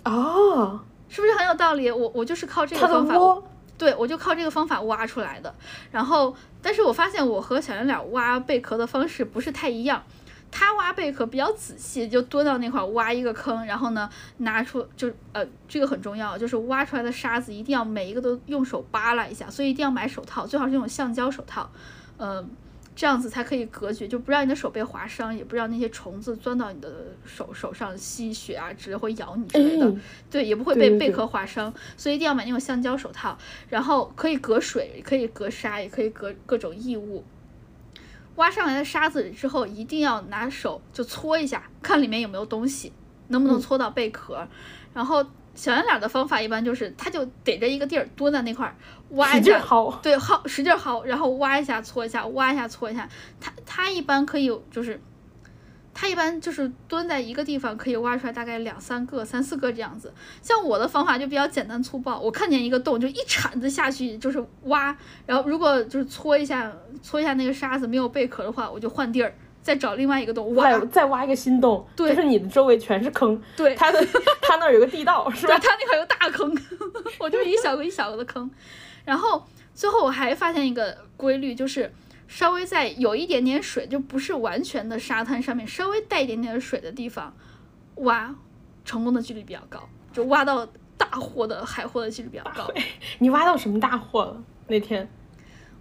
[0.04, 0.80] 哦，
[1.10, 1.90] 是不是很有道理？
[1.90, 3.44] 我我就是靠这个方法，窝
[3.78, 5.54] 对我就靠这个方法挖出来的。
[5.92, 10.04] 然后，但是我发现我和小圆脸挖贝壳的方式不是太一样。
[10.50, 21.70] 他挖贝壳比较仔细，就蹲到那块挖一个坑，然后呢拿出就呃这个很重要，就是挖出来的沙子一定要每一个都用手扒拉一下，所以一定要买手套，最好是那种橡胶手套，
[22.16, 22.44] 呃
[22.98, 29.86] 这样子才可以隔绝，就不让你的手被划伤，也不让那些虫子钻到你的手手上吸血啊之类会咬你之类的。
[29.86, 33.38] 嗯，对，也不会被贝壳划伤，所以一定要买那种橡胶手套，
[33.70, 37.24] 然后可以隔水，也可以隔沙，也可以隔各种异物。
[38.38, 42.92] 挖上来的沙子之后，一定要拿手就搓一下，看里面有没有东西，
[43.28, 44.48] 能不能嗯搓到贝壳。
[44.96, 45.24] 然后
[45.58, 48.76] 小圆脸的方法一般就是，他就逮着一个地儿蹲在那块儿
[49.10, 53.10] 挖使一下，薅，对，薅使劲薅，然后挖一下搓一下，挖一下搓一下。
[53.42, 55.02] 他他一般可以就是，
[55.96, 60.14] 他一般就是蹲在一个地方可以挖出来大概两三个、三四个这样子。
[60.44, 64.96] 像我的方法就比较简单粗暴，我看见一个洞就一铲子下去就是挖，
[65.26, 69.34] 然后如果就是搓一下搓一下那个沙子没有贝壳的话，我就换地儿。
[69.68, 74.00] 再找另外一个洞挖再，挖一个新洞，对就是你的周围全是坑，对，他的
[74.42, 75.60] 它那儿有个地道，是吧？
[75.60, 76.58] 对，它那块有大坑，
[77.20, 78.50] 我就是一小个一小个的坑。
[79.04, 81.94] 然后最后我还发现一个规律，就是
[82.30, 87.36] 稍微在有一点点水，就不是完全的沙滩上面，稍微带一点点水的地方
[87.96, 88.34] 挖，
[88.86, 90.66] 成功的几率比较高，就挖到
[90.98, 92.72] 大货的海货的几率比较高。
[93.20, 94.42] 你挖到什么大货了？
[94.68, 95.10] 那天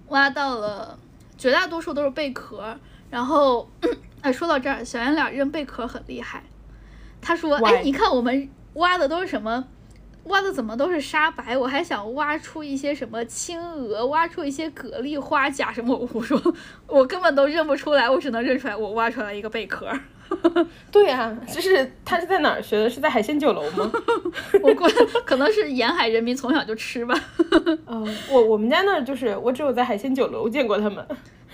[0.08, 0.98] 挖到了
[1.38, 2.76] 绝大多数都是贝壳，
[3.10, 3.68] 然后，
[4.22, 6.42] 哎，说到这儿，小圆脸扔贝壳很厉害。
[7.20, 7.76] 他说：“Why？
[7.76, 9.64] 哎，你看我们挖的都是什么？
[10.24, 11.56] 挖的怎么都是沙白？
[11.56, 16.40] 我还想挖出一些什么青鹅，挖出一些蛤蜊、花甲什么。”我说
[16.88, 19.88] ：“我根本都认不出来，我只能认出来我挖出来一个贝壳。
[20.90, 22.90] 对呀、就是他是在哪儿学的？
[22.90, 23.90] 是在海鲜酒楼吗？
[24.60, 24.94] 我估计
[25.24, 27.14] 可能是沿海人民从小就吃吧。
[27.86, 31.06] 嗯， 我我们家那儿就是我只有在海鲜酒楼见过他们，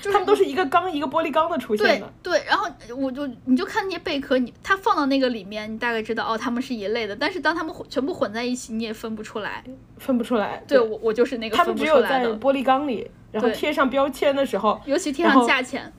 [0.03, 2.13] 就是他们都是一个缸一个玻璃缸的出现对的。
[2.25, 7.15] 对，然后我就你就看那些贝壳，你它放到那个里面，你大概知道哦，它们是一类的。
[7.15, 9.63] 但是当它们混全部混在一起，你也分不出来。
[9.99, 10.61] 分不出来。
[10.67, 15.93] 对我我就是那个他分不们只有在出来的，玻璃缸里，然后贴上标签的时候，尤其贴上价钱。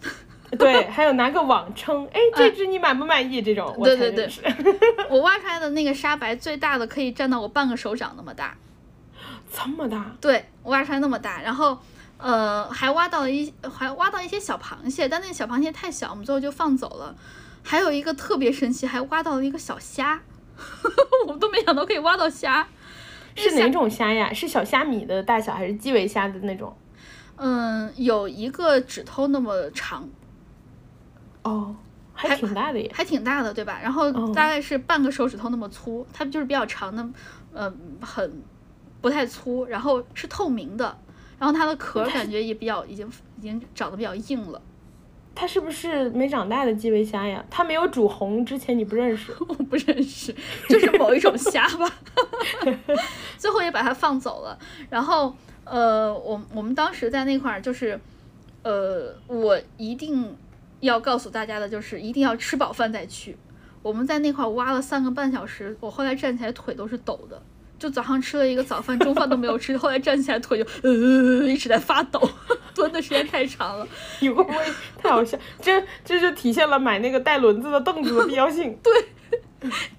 [0.60, 3.42] 对，还有拿个网称， 哎，这只你满不满意？
[3.42, 4.30] 这种我对对对。
[5.10, 8.58] 我挖出来的那个沙白最大的可以占到我半个手掌那么大，
[9.50, 11.78] 这么大，对，我挖出来那么大，然后。
[12.24, 17.14] 呃，还挖到了一，还挖到一些小螃蟹，但那个小螃蟹太小，我们最后就放走了。
[17.62, 20.22] 还有一个特别神奇，还挖到了一个小虾，
[21.28, 22.66] 我们都没想到可以挖到虾。
[23.36, 24.32] 是哪种虾呀？
[24.32, 26.74] 是小虾米的大小，还是基围虾的那种？
[27.36, 30.08] 嗯，有一个指头那么长，
[31.42, 31.76] 哦，
[32.14, 32.90] 还还挺大的耶。
[32.94, 33.80] 还挺大的，对吧？
[33.84, 37.06] 然后哦大概是半个手指头那么粗，它就是比较长的，
[37.54, 38.42] 嗯、很
[39.02, 40.98] 不太粗，然后是透明的，
[41.44, 43.06] 然后它的壳感觉也比较已经
[43.38, 44.62] 已经长得比较硬了，
[45.36, 47.44] 它是不是没长大的基围虾呀？
[47.50, 49.34] 它没有煮红之前你不认识。
[49.46, 50.34] 我不认识，
[50.70, 51.94] 就是某一种虾吧。
[53.38, 54.58] 最后也把它放走了，
[54.90, 55.36] 然后
[55.66, 58.00] 呃，我我们当时在那块儿就是，
[58.62, 60.34] 呃，我一定
[60.80, 63.36] 要告诉大家的就是一定要吃饱饭再去。
[63.82, 67.42] 我们在那块儿挖了三个半小时，我后来站起来腿都是抖的，
[67.84, 72.30] 就早上吃了一个早饭，中饭都没有吃， 后来站起来腿就呃一直在发抖，
[72.74, 73.86] 蹲的时间太长了。
[74.22, 74.58] 你会不会
[74.98, 75.38] 太好笑？
[75.62, 78.74] 这这就体现了买那个带轮子的凳子的必要性。
[78.82, 78.94] 对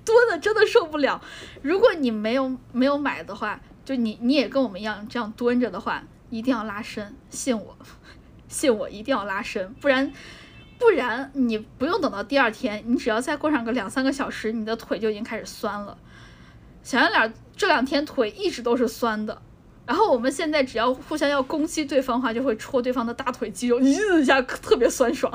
[0.02, 1.20] 蹲的真的受不了。
[1.60, 7.76] 如果你没有没有买的话，就你你也跟我们一样这样蹲着的话，一定要拉伸，信我，
[8.48, 10.10] 信我一定要拉伸，不然
[10.78, 15.98] 不然你不用等到第二天，你只要再过上个两三个小时，你的腿就已经开始酸了。
[16.82, 19.40] 小圆脸这两天腿一直都是酸的。
[19.86, 25.30] 然后我们现在只要互相要攻击对方的话，就会戳对方的大腿肌肉，一下特别酸爽。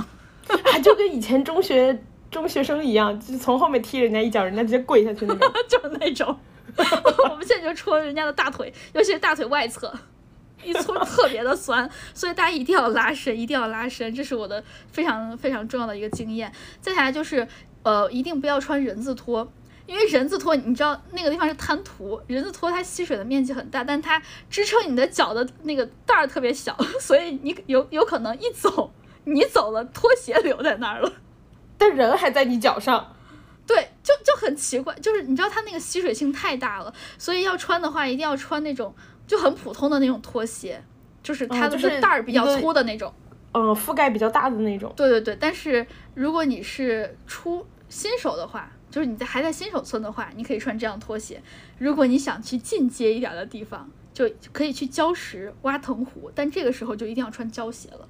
[0.48, 5.52] 啊，就跟以前中学中学生一样，就是从后面踢人家一脚，人家直接跪下去那种。
[5.70, 6.36] 就是那种。
[7.30, 9.94] 我们现在就戳人家的大腿，尤其是大腿外侧，
[10.64, 16.52] 一搓特别的酸，所以大家一定要拉伸，一定要拉伸，这是我的非常非常重要的一个经验。
[16.82, 17.48] 再下来就是，
[17.84, 19.52] 呃，一定不要穿人字拖。
[19.90, 31.12] 因为人字拖，你知道那个地方是滩涂，人字拖它吸水的面积很大，但它支撑你的脚的那个带儿特别小， 所以你有有可能一走，你走了，拖鞋留在那儿了。
[31.76, 33.16] 但人还在你脚上。
[33.66, 38.94] 对，就就很奇怪，就是你知道它那个吸水性太大了，所以要穿的话一定要穿那种
[39.28, 40.84] 就很普通的那种拖鞋，
[41.22, 43.14] 就是它的是带儿比较粗的那种。
[43.52, 44.94] 嗯覆盖比较大的那种。
[44.96, 51.42] 对对对，但是如果你是初新手的话，就是你在还在新手村的话，你可以穿这样拖鞋。
[51.78, 58.08] 如果你想去进阶一点的地方，就可以去礁石挖藤壶，但这个时候就一定要穿胶鞋了。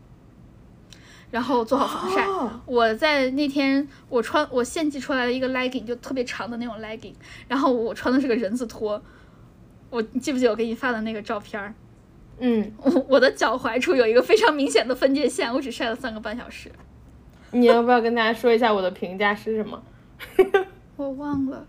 [1.31, 2.25] 然后做好防晒。
[2.25, 7.13] 哦我在那天我穿我献祭出来了一个 legging 就特别长的那种 legging，
[7.47, 8.99] 然后我穿的是个人字拖。
[9.91, 11.73] 我记不记得我给你发的那个照片儿？
[12.39, 16.71] 嗯，我我的脚踝处有一个非常明显的分界线，我只晒了三个半小时。
[17.51, 19.83] 你要不要跟大家说一下我的评价是什么？
[20.97, 21.65] 我忘了，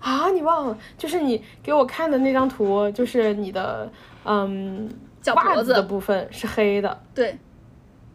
[0.00, 0.78] 啊，你忘了？
[0.98, 3.90] 就是你给我看的那张图，就是你的
[4.24, 4.88] 嗯
[5.22, 7.38] 脚脖袜子的，部分是黑的，对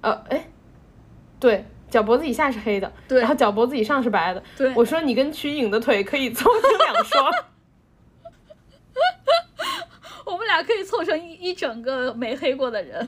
[0.02, 0.48] 呃，哎，
[1.40, 4.44] 对，脚脖子以下是黑的，对然后脚脖子以上是白的。
[4.58, 6.62] 对，我说你跟瞿颖的腿可以凑成
[6.92, 7.32] 两双。
[10.26, 13.08] 我们俩可以凑成一一整个没黑过的人。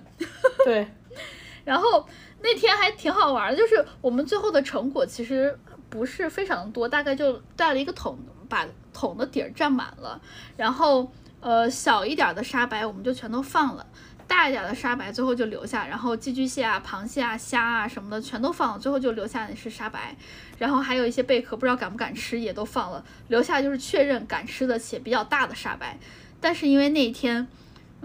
[0.66, 0.86] 对，
[1.64, 2.06] 然后
[2.42, 5.58] 那天还挺好玩的，就是我们最后的成果其实
[5.94, 8.18] 不是非常多，大概就带了一个桶，
[8.50, 10.20] 把桶的底儿占满了。
[10.58, 13.86] 然后呃小一点的沙白我们就全都放了，
[14.28, 20.16] 大一点的沙白最后就留下，然后寄居蟹啊、螃蟹啊、虾啊什么的全都放了，最后就留下的是沙白。
[20.58, 26.00] 然后还有一些贝壳不知道敢不敢吃，也都放了，留下就是确认敢吃的且比较大的沙白。
[26.42, 27.48] 但是因为那一天。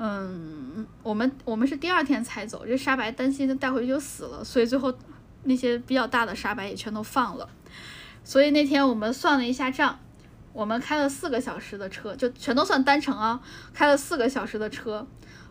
[0.01, 4.95] 嗯，我们我们是第二天才走，这沙白担心带回去就死了，所以最后
[5.43, 7.49] 那些比较大的沙白也全都放了。
[8.29, 10.01] 所以那天我们算了一下账，
[10.53, 13.41] 我们开了四个小时的车，就全都算单程啊，
[13.72, 15.07] 开了四个小时的车，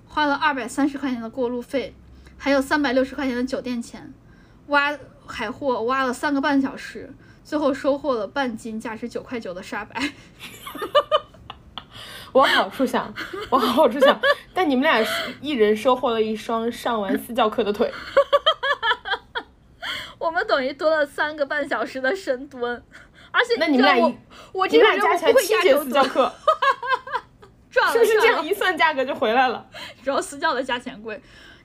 [0.05, 1.95] 花了二百三十块钱的过路费，
[2.38, 4.13] 还有三百六十块钱的酒店钱，
[4.67, 7.11] 挖海货挖了三个半小时，
[7.43, 10.13] 最后收获了半斤价值九块九的沙白。
[12.34, 13.11] 往好处想，
[13.49, 14.21] 往好处想，
[14.53, 15.03] 但你们俩
[15.41, 17.91] 一人收获了一双上完私教课的腿。
[20.28, 22.61] 我们等于蹲了三个半小时的深蹲，
[23.32, 24.07] 而且那你们俩一知道
[24.51, 26.34] 我我你这个人我不会亚洲蹲，私教课，
[27.71, 29.65] 赚了是不是这样一算价格就回来了？
[30.03, 31.21] 主要私教的价钱贵。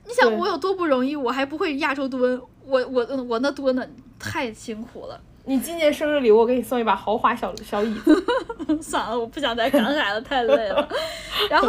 [0.07, 5.21] 你想我有多不容易，我还不会亚洲蹲，我我我那蹲的太辛苦了。
[5.45, 8.25] 你今年生日礼物，我给你送一把豪华小小椅子。
[8.81, 10.89] 算了，我不想再赶海了，太累了。
[11.51, 11.69] 然后，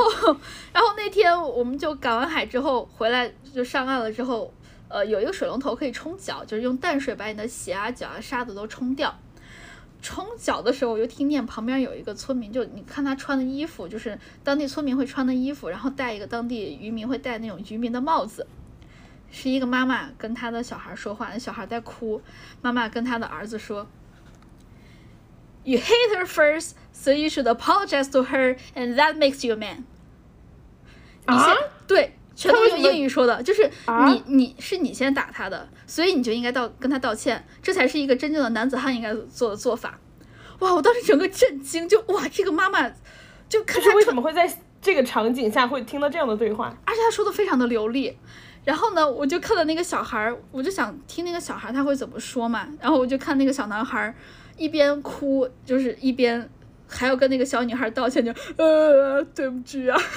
[0.72, 4.54] 然后那天我们就赶完海之后回来，就上岸了之后，
[4.94, 9.20] 呃，有一个水龙头可以冲脚，就是用淡水把你的鞋啊、脚啊、沙子都冲掉。
[10.04, 18.46] 冲脚的时候，我就听见旁边有一个村民，就你看他穿的衣服，就是当地村民会穿的衣服，然后戴一个当地渔民会戴那种渔民的帽子。
[19.32, 22.22] 是一个妈妈跟她的小孩说话，那小孩在哭，
[22.62, 23.88] 妈妈跟她的儿子说
[25.64, 29.86] ：“You hate her first, so you should apologize to her, and that makes you a man。”
[31.26, 40.00] 你先、啊对，全都用他为什么英语说的，就是啊你你是你先打他的，所以你就应该道跟他道歉，这才是一个真正的男子汉应该做的做法。
[40.60, 40.74] 哇！
[40.74, 42.90] 我当时整个震惊，就哇，这个妈妈
[43.50, 44.50] 就看他是为什么会在
[44.82, 46.74] 这个场景下会听到这样的对话？
[46.86, 48.18] 而且他说的非常的流利。
[48.64, 52.66] 然后呢，我就看到那个小孩儿，我就想听那个小孩儿他会怎么说嘛。
[52.80, 54.16] 然后我就看那个小男孩儿
[54.56, 56.50] 一边哭，就是一边
[56.88, 60.00] 还要跟那个小女孩道歉，就呃对不起啊。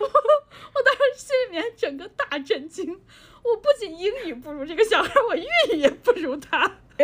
[0.00, 2.84] 我我当时心里面整个大震惊，
[3.44, 6.68] 我不仅英语不如这个小孩儿，我粤语也不如他。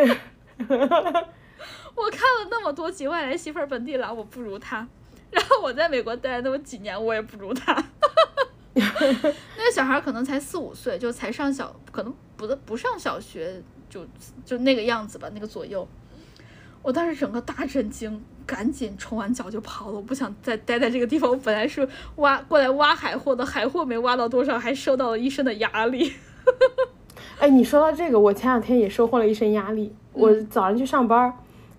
[0.59, 4.89] 我看了那么多集外来媳妇儿本地郎，我不如他。
[5.31, 7.73] 然后我在美国待了那么几年，我也不如他。
[8.75, 14.05] 那个小孩儿可能才四五岁，就才上小，可能不不上小学，就
[14.45, 15.87] 就那个样子吧，那个左右。
[16.83, 18.21] 我当时整个大震惊，
[18.51, 21.31] 赶紧冲完脚就跑了，我不想再待在这个地方。
[21.31, 26.13] 我本来是挖过来挖海货的，海货没挖到多少，还受到了一身的压力。
[27.39, 29.95] 哎，你说到这个，我前两天也收获了一身压力。
[30.13, 31.33] 我早上去上班儿，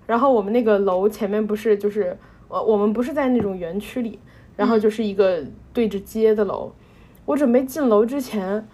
[0.08, 2.18] 然后我们那个楼前面不是就是
[2.48, 4.18] 我我们不是在那种园区里，
[4.56, 5.44] 然后就是一个
[5.74, 6.72] 对着街的楼。
[7.26, 8.66] 我准备进楼之前，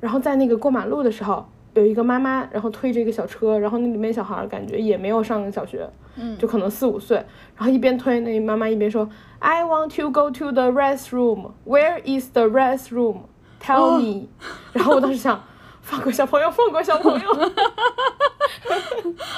[0.00, 1.48] 然后在那个过马路的时候，
[1.80, 7.16] 有一个妈妈，然后推着一个小车，然后那里面小孩儿感觉也没有上小学，嗯就可能四五岁，
[7.56, 9.08] 然后一边推那妈妈一边说
[9.38, 11.52] ，I want to go to the restroom.
[11.66, 13.20] Where is the restroom?
[13.60, 14.28] Tell 哦 me.
[14.72, 15.42] 然后我当时想，
[15.82, 17.28] 放过小朋友，放过小朋友。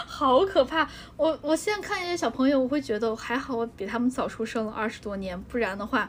[0.06, 0.88] 好可怕！
[1.16, 6.08] 我我现在看一些小朋友，我会觉得还好，我比他们早出生了二十多年，不然的话，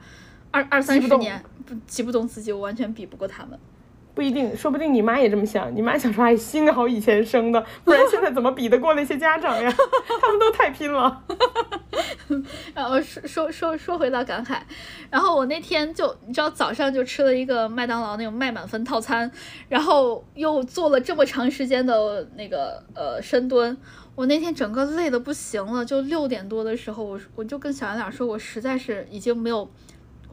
[0.51, 3.59] 二二三十年不急不动自己，我完全比不过他们。
[4.19, 5.73] 不一定，说不定你妈也这么想。
[5.73, 9.73] 你妈想说，哎，幸好以前生的，不然现在怎么比得过那些家长呀？
[10.19, 11.23] 他们都太拼了。
[12.75, 14.67] 然后说说说说回到赶海，
[15.09, 19.31] 然后我那天就你知道早上就吃了一个麦当劳那种麦满分套餐，
[19.69, 23.77] 然后又做了这么长时间的那个呃深蹲，
[24.15, 29.71] 我那天整个累的不行了，就六点多的时候，我我就跟小圆脸说，我实在是已经没有。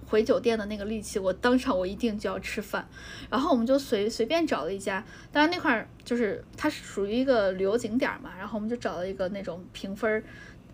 [0.09, 2.89] 回酒店的那个力气，我当场我一定就要吃饭，
[3.28, 10.23] 然后我们就随随便找了一家，当然那块儿就是它是属于一个旅游景点嘛，然后我们就找了一个那种评分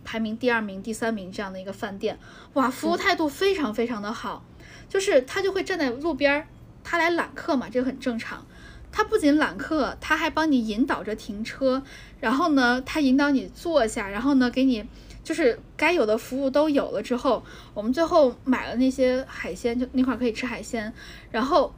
[0.05, 2.19] 排名第二名、第三名这样的一个饭店，
[2.53, 4.45] 哇，服务态度非常非常的好，
[4.89, 6.47] 就是他就会站在路边儿，
[6.85, 8.47] 他来揽客嘛，这个很正常，
[8.91, 11.83] 他不仅揽客，他还帮你引导着停车，
[12.21, 14.85] 然后呢，他引导你坐下，然后呢，给你。
[15.25, 17.43] 就是该有的服务都有了之后，
[17.75, 20.93] 我们最后买了那些海鲜，就那块可以吃海鲜。
[21.31, 21.73] 然后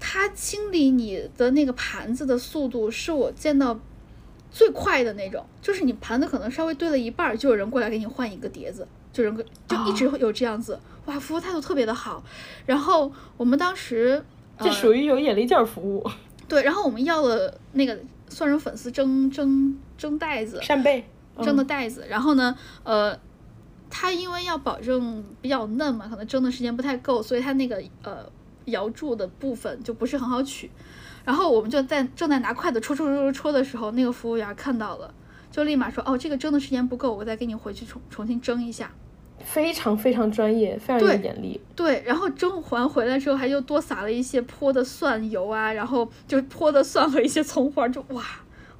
[0.00, 3.78] 他清理你的那个盘子的速度是我见到
[4.50, 9.36] 最快的那种，就是你盘子可能稍微堆了一半，就有人过来给你换一个碟子， 就人
[9.68, 12.24] 就一直有这样子，哇，服务态度特别的好。
[12.66, 14.24] 然后我们当时
[14.58, 16.08] 这属于有眼力劲儿服务。
[16.46, 21.04] 对，然后我们要了那个蒜蓉粉丝蒸蒸蒸袋子，扇贝。
[21.42, 23.18] 蒸的袋子，然后呢，呃，
[23.90, 28.30] 它因为要保证比较嫩嘛，可能蒸的时间不太够，所以它那个呃
[28.66, 30.70] 摇柱的部分就不是很好取。
[31.24, 35.12] 然后我们就在正在拿筷子戳戳戳戳戳的时候，那个服务员看到了，
[35.50, 38.90] 就立马说：“哦，这个蒸的时间不够，我再给你回去重重新蒸一下。”
[39.44, 41.60] 非常非常专业，非常有眼力。
[41.74, 48.22] 对，然后蒸完回来之后，还又多撒了一些泼的蒜油啊，然后就泼的蒜和一些葱花，就哇，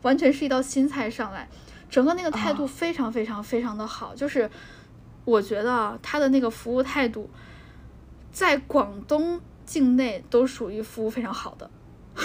[0.03, 1.49] 完全是一道新菜上来。
[1.89, 4.51] 整个那个态度非常非常非常的好，就是
[5.24, 7.31] 我觉得他的那个服务态度，
[8.32, 11.70] 在广东境内都属于服务非常好的，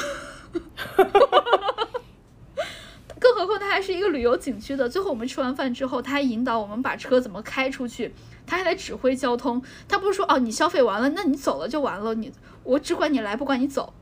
[3.19, 4.89] 更何况他还是一个旅游景区的。
[4.89, 8.13] 最后我们吃完饭之后，他还引导我们把车怎么开出去，
[8.47, 9.61] 他还来指挥交通。
[9.87, 12.31] 他不是说哦，你消费完了，那你走了就完了，你
[12.63, 13.93] 我只管你来，不管你走。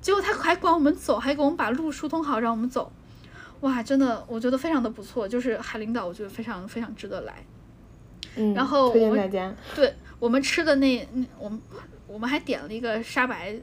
[0.00, 2.90] 结果他还管我们走，还给我们把路疏通好，让我们走。
[3.60, 7.34] 哇，真的，我觉得非常的不错，就是海领岛，我觉得非常非常值得来。
[8.36, 9.54] 嗯，然后推荐大家。
[9.74, 11.60] 对我们吃的那那我们
[12.06, 13.54] 我们还点了一个沙白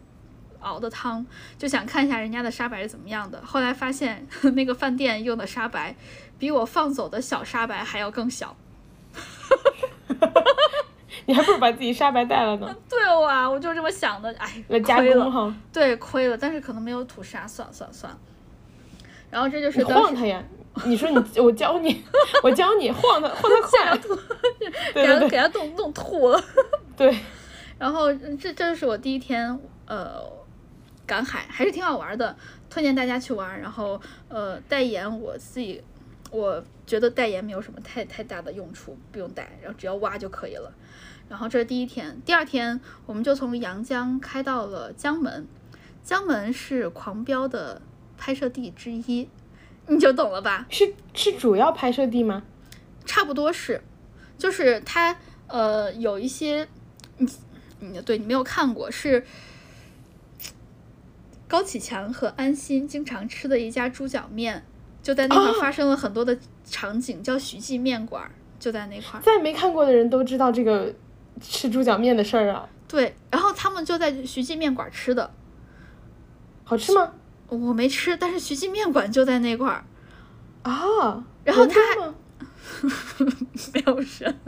[0.60, 1.26] 熬的汤，
[1.58, 3.42] 就想看一下人家的沙白是怎么样的。
[3.46, 4.26] 后来发现
[4.56, 5.96] 那个饭店用的沙白
[6.38, 8.56] 比我放走的小沙白还要更小。
[11.26, 12.76] 你还不如把自己沙白带了呢。
[12.88, 15.56] 对哇，我就这么想的，哎，亏了。
[15.74, 18.20] 对，亏了，但是可能没有吐沙，算了算了算了。
[19.30, 20.44] 然后这就是晃他呀！
[20.86, 22.04] 你说你，我教你，
[22.44, 23.98] 我教你晃他，晃他快，
[24.94, 26.44] 给他给他弄弄吐了。
[26.96, 27.18] 对。
[27.80, 30.22] 然后这这就是我第一天呃
[31.06, 32.36] 赶海，还是挺好玩的，
[32.70, 33.60] 推荐大家去玩。
[33.60, 34.00] 然后
[34.30, 35.84] 呃代言我自己，
[36.32, 40.72] 我觉得代言没有什么太太大的用处，不用带，然后只要挖就可以了。
[41.28, 45.48] 然后这是第一天，第二天我们就从阳江开到了江门，
[46.04, 47.82] 江门是狂飙的。
[48.18, 49.30] 拍摄地之一，
[49.88, 50.66] 你就懂了吧？
[50.70, 52.44] 是是主要拍摄地吗？
[53.06, 53.82] 差不多是，
[54.38, 55.18] 就是它
[55.48, 56.68] 呃有一些，
[57.18, 57.30] 你
[57.80, 59.26] 你对你没有看过，是
[61.48, 64.66] 高启强和安心经常吃的一家猪脚面，
[65.02, 68.30] 就在那块发生了很多的场景，叫徐记面馆，
[68.60, 69.20] 就在那块。
[69.22, 70.94] 再没看过的人都知道这个
[71.40, 72.68] 吃猪脚面的事儿啊。
[72.90, 75.32] 对，然后他们就在徐记面馆吃的，
[76.66, 77.14] 好吃吗？
[77.48, 79.86] 我没吃，但是徐记面馆就在那块儿
[80.64, 81.24] 啊。
[81.44, 82.14] 然后他还
[83.74, 84.40] 没有人，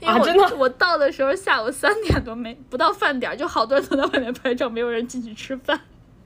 [0.00, 5.80] 因为我我到的时候下午三点多没不到饭点，就好多人都在外面拍照，没有人进去吃饭。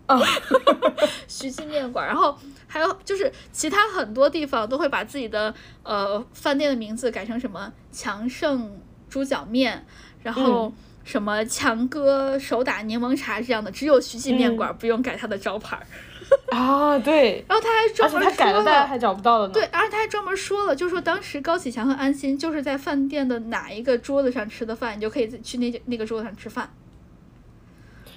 [0.06, 0.18] 啊，
[1.28, 2.34] 徐记面馆，然后
[2.66, 5.52] 还有就是其他很多地方都会把自己的
[5.82, 8.80] 呃饭店的名字改成什么强盛
[9.10, 9.84] 猪脚面，
[10.22, 10.72] 然后。
[11.06, 15.86] 什么强哥手打柠檬茶这样的，只有徐记面馆不用改他的招牌儿。
[16.50, 17.44] 啊，对。
[17.48, 19.52] 然后他还专门说了，他改了，大家还找不到了呢。
[19.54, 26.68] 对，而且他还专门说了，就说当时高启强和安心就是在饭店的哪一个桌子上吃的饭，你就可以去那那个桌子上吃饭。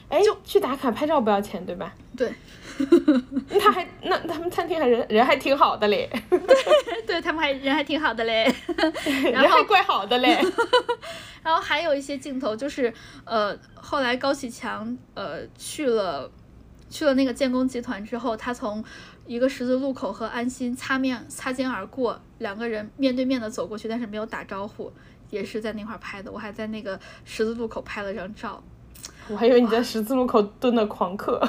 [0.10, 1.94] 哎，就去打卡拍照不要钱，对吧？
[2.18, 2.34] 对。
[3.60, 6.10] 他还那他们餐厅还人人还挺好的嘞。
[6.30, 6.40] 对，
[7.06, 8.44] 对他们还人还挺好的嘞。
[9.06, 10.40] 人还怪好的嘞。
[11.44, 12.94] 然后还有一些镜头，就是
[13.26, 16.30] 呃，后来高启强呃去了
[16.90, 18.84] 去了那个建工集团之后，他从
[19.26, 24.92] 一个十字路口和安心擦面擦肩而过，两个人面对面的走过去，但是没有打招呼，
[25.30, 26.32] 也是在那块拍的。
[26.32, 28.62] 我还在那个十字路口拍了张照，
[29.28, 31.42] 我还以为你在十字路口蹲的狂嗑。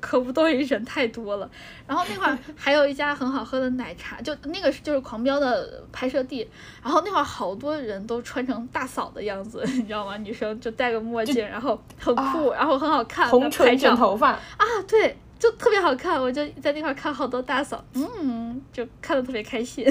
[0.00, 1.50] 可不都是人太多了，
[1.86, 6.46] 然后那块儿 还有一家很好喝的奶茶，就那个是就是狂飙的拍摄地，
[6.82, 10.16] 然后那块儿好多人都穿成大嫂的样子，你知道吗？
[10.18, 19.84] 女生就戴个墨镜，然后很酷，然后很好看，红唇卷头发啊，对，就特别好看，我就在那块儿看好多大嫂，嗯，就看的特别开心。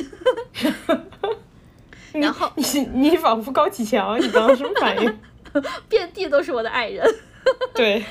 [2.14, 2.64] 然后你
[2.94, 5.20] 你仿佛高启强，你刚刚什么反应？
[5.90, 7.06] 遍地都是我的爱人。
[7.74, 8.06] 对，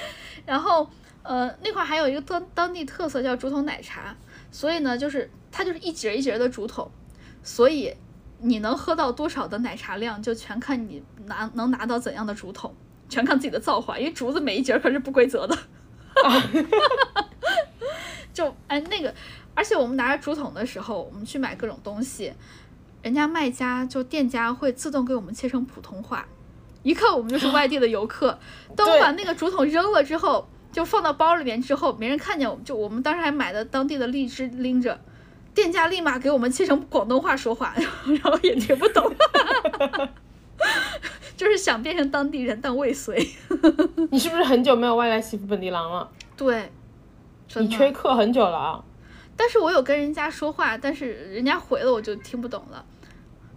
[0.45, 0.87] 然后。
[1.25, 4.15] 呃，那块还有一个当当地特色叫竹筒奶茶，
[4.53, 6.91] 所以呢，就是它就是一节一节的竹筒，
[7.43, 7.95] 所以
[8.41, 12.75] 你能喝到多少的奶茶量，就全看你拿能拿到怎样的竹筒，
[13.09, 15.57] 全看自己的造化，因为竹子每一节可是不规则的。
[18.35, 19.15] 就哎那个，
[19.55, 22.35] 而且我们拿着竹筒的时候，我们去买各种东西，
[23.01, 26.29] 人家卖家就店家会自动给我们切成普通话，
[26.83, 28.39] 一看我们就是外地的游客。
[28.77, 30.47] 当我把那个竹筒扔了之后。
[30.75, 32.65] 就放到包里面之后，没人看见我们。
[32.65, 35.01] 就我们当时还买的当地的荔枝拎着，
[35.55, 37.73] 店家立马给我们切成广东话说话，
[38.05, 39.15] 然后也听不懂，
[41.37, 43.17] 就是想变成当地人但未遂。
[44.11, 46.11] 你是不是很久没有外来媳妇本地郎了？
[46.37, 46.71] 对，
[47.55, 48.85] 你缺课很久了啊。
[49.37, 52.85] 但是我有跟人家说话，但是人家回了我就听不懂了。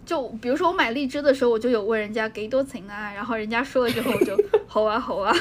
[0.06, 4.38] 就比如说我买荔枝的时候，我就有问人家给多钱啊，然后人家说了之后我就
[4.68, 5.36] 好啊好啊。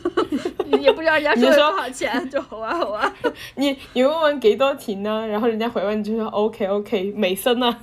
[0.80, 3.12] 也不知道人家说多少钱，就吼啊吼啊。
[3.56, 5.26] 你你问问给多钱呢？
[5.26, 7.76] 然后人家回问你就说 OK OK，美森呢？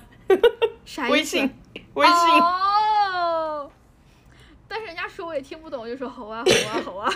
[0.85, 1.13] 啥意思？
[1.13, 1.49] 微信
[1.93, 2.15] 微信。
[2.41, 3.69] 哦。
[4.67, 7.13] 但是人家说我也听不懂，就说好啊好啊好啊。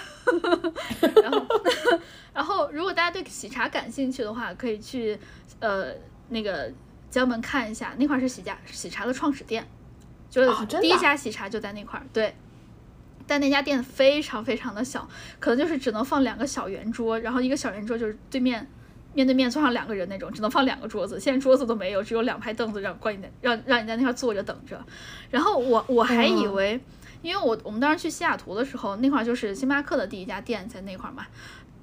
[1.21, 1.45] 然后
[2.33, 5.19] 然后如果大家对喜茶感兴趣的话，可以去
[5.59, 5.93] 呃
[6.29, 6.71] 那个
[7.11, 9.67] 江门看一下，那块是喜家喜茶的创始店，
[10.31, 12.33] 就是第一家喜茶就在那块儿，对。
[13.33, 18.69] 但那家店非常非常的小，可能就是只能放两个小圆桌，然后一个小圆桌就是对面
[19.15, 21.19] 面对面坐上两个人那种，只能放两个桌子。
[21.19, 24.79] 现在桌子都没有，只有两排凳子让关你让让你在那块坐着等着。
[25.31, 26.79] 然后我我还以为，
[27.23, 31.25] 因为我我们当时去西雅图的时候，那块就是星巴克的第一家店在那块嘛，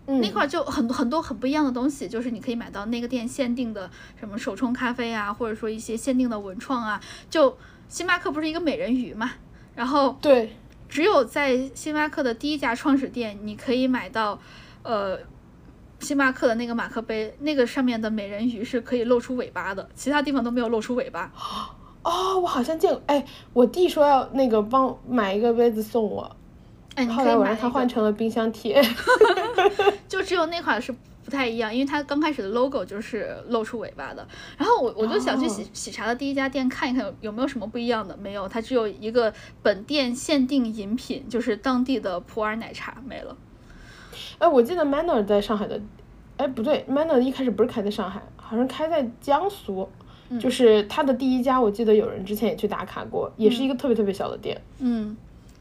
[0.07, 3.91] 那块就很很多很不一样的东西，就是你可以买到那个店限定的
[4.21, 7.01] 什么手冲咖啡啊，或者说一些限定的文创啊。
[7.29, 7.59] 就
[7.89, 9.33] 星巴克不是一个美人鱼嘛，
[9.75, 10.55] 然后对。
[10.91, 14.39] 只有在星巴克的第一家创始店，你可以买到，
[14.83, 15.19] 呃，
[16.01, 21.33] 星巴克的那个马克杯，那个上面的美人鱼是可以露出尾巴的，其他地方都没有露出尾巴。
[22.03, 26.37] 哦，我好像见过，哎，我弟说要那个帮买一个杯子送我，
[26.97, 28.83] 哎，后来我让他换成了冰箱贴，
[30.09, 30.95] 就只有那款是。
[31.31, 34.27] 不太一样，因为它刚开始的 logo 就是露出尾巴的。
[34.59, 39.33] 然后我我就想去喜喜茶的第一家店看一看有有没有什么不一样的，没有，它只有一个
[39.63, 43.37] 本店限定饮品，就是当地的普洱奶茶没了。
[44.39, 45.81] 哎，我记得 Manner 在上海的，
[46.37, 49.89] 哎不对，Manner 一开始不是开在上海，好像开在江苏，
[50.41, 54.61] 就是它的第一家，我记得有人之前也去打卡过，也是一个特别特别小的店。
[54.81, 55.17] 嗯。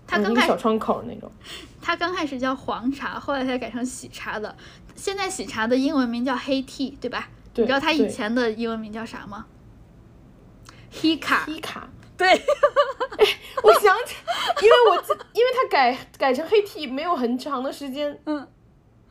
[0.09, 1.31] 它刚开始小窗口那种，
[1.79, 4.55] 它刚开始叫黄茶，后来才改成喜茶的。
[4.95, 7.29] 现在喜茶的英文名叫黑 T，对吧？
[7.53, 9.45] 你知道它以前的英文名叫啥吗？
[10.91, 11.43] 黑卡。
[11.45, 11.87] 黑卡。
[12.17, 12.27] 对。
[13.61, 14.15] 我想起，
[14.61, 14.95] 因为我
[15.33, 18.19] 因为它改改成黑 T 没有很长的时间。
[18.25, 18.47] 嗯。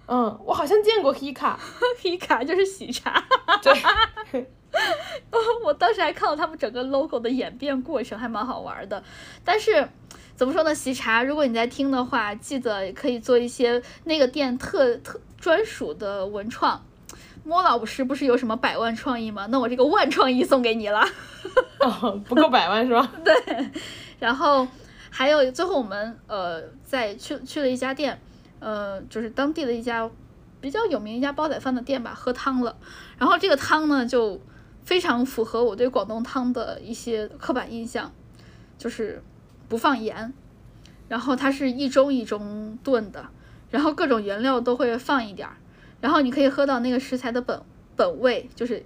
[0.08, 1.58] 嗯，我好像见过黑卡。
[2.02, 3.22] 黑卡就是喜茶。
[3.62, 4.46] 对。
[5.64, 9.02] 我当时还看到他们整个 logo 的演变过程，还蛮好玩的。
[9.44, 9.88] 但是。
[10.38, 10.72] 怎么说呢？
[10.72, 16.80] 喜茶，如果你在听的话，记得可以做一些那个店特特专属的文创。
[17.42, 19.46] 莫老师不是有什么百万创意吗？
[19.50, 21.04] 那我这个万创意送给你了。
[22.28, 23.10] 不够百万是吧？
[23.24, 23.34] 对。
[24.20, 24.68] 然后
[25.10, 28.20] 还有最后我们呃再去去了一家店，
[28.60, 30.08] 呃就是当地的一家
[30.60, 32.76] 比较有名一家煲仔饭的店吧，喝汤了。
[33.18, 34.40] 然后这个汤呢就
[34.84, 38.12] 非常符合我对广东汤的一些刻板印象，
[38.78, 39.20] 就是。
[39.68, 40.32] 不放盐，
[41.08, 43.28] 然后它是一盅一盅炖的，
[43.70, 45.56] 然后各种原料都会放一点儿，
[46.00, 47.60] 然后你可以喝到那个食材的本
[47.96, 48.84] 本味，就是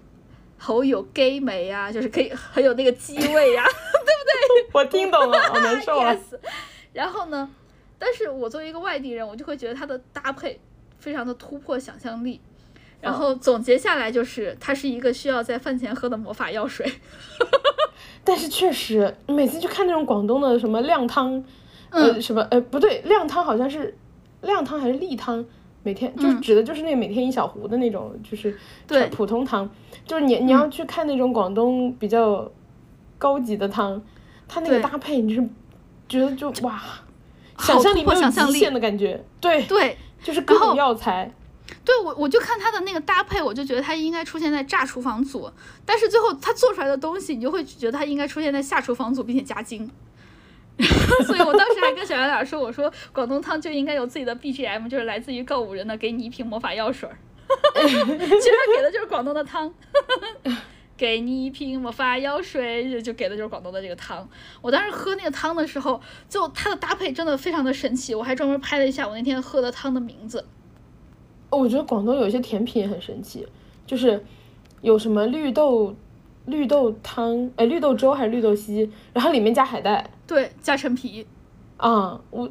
[0.58, 4.70] 好有鸡味啊，就是可以很有那个鸡味呀， 对不对？
[4.74, 6.16] 我听懂了， 好难受啊。
[6.92, 7.48] 然后呢，
[7.98, 10.60] 但是我作为一个外地人，我就会觉得它的搭配
[10.98, 12.40] 非常的突破想象力。
[13.02, 16.90] 然后总结下来就是，它是一个需要在饭前喝的魔法药水。
[18.24, 21.44] 但是确实，每次去看那种广东的什么靓汤，
[21.90, 23.98] 呃，什么呃不对，靓汤好像是
[24.42, 25.44] 靓汤还是例汤，
[25.82, 28.56] 每天就指的就是那个每天一小壶的那种，就是
[28.86, 29.68] 对普通汤，
[30.06, 32.48] 就是你你要去看那种广东比较
[33.18, 34.00] 高级的汤，
[34.46, 35.42] 它那个搭配你是
[36.08, 36.80] 觉得就哇，
[37.58, 41.32] 想象力没有极限的感觉，对，对就是各种药材。
[41.84, 45.50] 对，我我就看他的那个搭配，我就觉得他应该出现在炸厨房组，
[45.84, 49.90] 但是最后他做出来的东西，你就会觉得他应该出现在下厨房组，并且加精。
[51.26, 57.16] 所以我当时还跟小圆脸说：“我说广东汤就应该有自己的 BGM，就是来自于告五人的，给你一瓶魔法药水儿。
[57.76, 59.72] 其实他给的就是广东的汤，
[60.96, 64.26] 给你一瓶魔法药水，就给的就是广东的这个汤。
[64.62, 70.46] 我当时喝那个汤的时候，就它的搭配真的非常的神奇，我还专门拍了一下我那天喝的汤的名字。
[71.52, 73.46] 哦，我觉得广东有一些甜品也很神奇，
[73.86, 74.24] 就是
[74.80, 75.94] 有什么绿豆
[76.46, 80.10] 绿豆汤，哎，绿豆粥还是绿豆稀，然后里面加海带。
[80.26, 81.26] 对，加陈皮。
[81.76, 82.48] 啊，我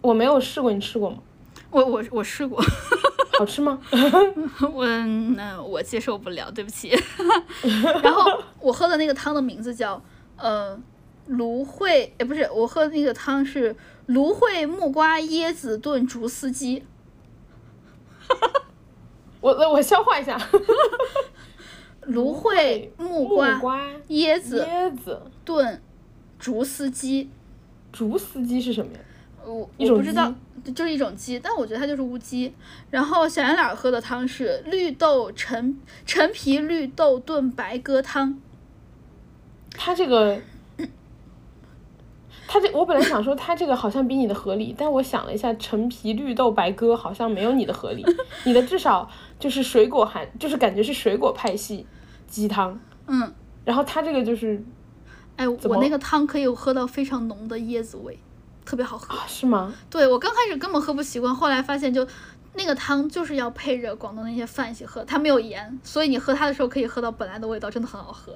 [0.00, 1.18] 我没有试过，你吃过吗？
[1.70, 2.62] 我我我试过，
[3.36, 3.80] 好吃吗？
[4.72, 4.86] 我
[5.34, 6.96] 那我接受不了，对不起。
[8.04, 10.00] 然后我喝的那个汤的名字叫
[10.36, 10.78] 呃
[11.26, 13.74] 芦荟，哎不是，我喝的那个汤是
[14.06, 16.84] 芦荟木瓜椰子炖竹丝鸡。
[19.40, 20.38] 我我消化一下。
[22.06, 23.58] 芦荟 木瓜、
[24.08, 25.80] 椰子椰子、炖
[26.38, 27.28] 竹丝鸡。
[27.92, 29.00] 竹丝鸡是什么呀？
[29.44, 30.32] 我我不知道，
[30.74, 32.52] 就是一种鸡，但我觉得它就是乌鸡。
[32.90, 38.38] 然后小圆脸喝的汤是绿豆陈陈皮绿豆炖白鸽汤。
[39.72, 40.40] 它这个，
[42.48, 48.02] 它这我本来想说它这个好像比你的合理，但我想了一下，陈皮绿豆白鸽好像没有你的合理，
[48.44, 49.08] 你的至少
[49.38, 51.86] 就是水果含，就是感觉是水果派系
[52.26, 53.30] 鸡汤，嗯，
[53.66, 54.64] 然后它这个就是
[55.36, 58.18] 哎，我那个汤可以喝到非常浓的椰子味，
[58.64, 59.14] 特别好喝。
[59.14, 59.72] 啊是吗？
[59.90, 62.06] 对我刚开始根本喝不习惯，后来发现就
[62.54, 68.32] 那个汤就是要配着广东那些饭一起喝，它没有盐，所以你喝它的时候可以喝到本来的味道，真的很好喝。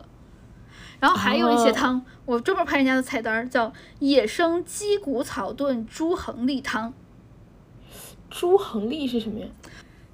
[1.03, 6.95] 然后还有一些哦汤，我专门拍人家的菜单儿，叫野生鸡骨草炖猪横粒汤。
[8.31, 9.47] 猪横粒是什么呀？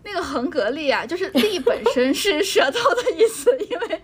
[0.02, 4.02] 那个横膈粒啊，就是粒本身是 舌头的意思，因为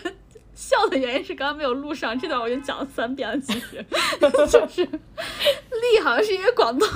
[0.54, 3.84] 笑的原因是刚刚没有录上，这段我已经讲了三遍了，其实
[4.50, 6.88] 就是粒好像是因为广东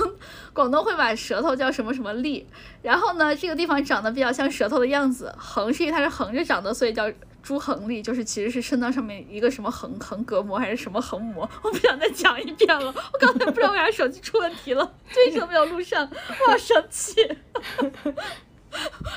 [0.55, 2.47] 广东会把舌头叫什么什么粒，
[2.81, 7.05] 然后呢这个地方长得比较像舌头的样子，横是因为它是横着长的，所以叫
[7.45, 17.21] 猪横粒，就是其实是肾脏上面一个什么横横膈膜还是什么横膜，我不想再讲一遍了，我刚才不知道为啥手机出问题了， 这一直没有录上，我好生气。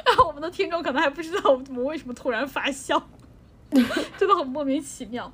[0.05, 3.01] 然后我们的听众可能还不知道我们为什么突然发笑，
[4.19, 5.31] 真的很莫名其妙。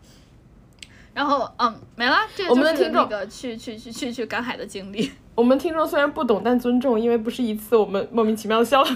[1.16, 5.12] 然后嗯，没了，这个我们就是的听众那个去去去去去赶海的经历。
[5.36, 8.90] 我们听众虽然不懂，但尊重，因为不是一次我们莫名其妙的笑了。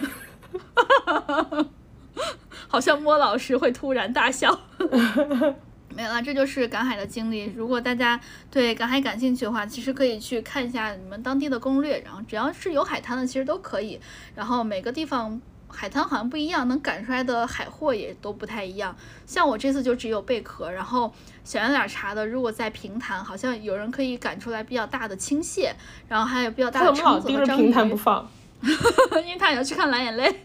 [2.68, 4.60] 好像摸老师会突然大笑。
[5.96, 7.52] 没了，这就是赶海的经历。
[7.56, 8.20] 如果大家
[8.52, 14.00] 对赶海感兴趣的话，其实可以去看一下你们当地的攻略，然后只要是有海滩的，其实都可以。
[14.36, 18.96] 然后每个地方海滩好像不一样，能赶出来的海货也都不太一样。
[19.26, 21.12] 像我这次就只有贝壳，然后
[21.44, 25.74] 小圆脸查的，如果在平潭，好像有人可以赶出来比较大的青蟹，
[26.08, 28.30] 然后还有比较大的蛏子和章盯着平潭不放？
[28.62, 30.42] 因为他要去看蓝眼泪。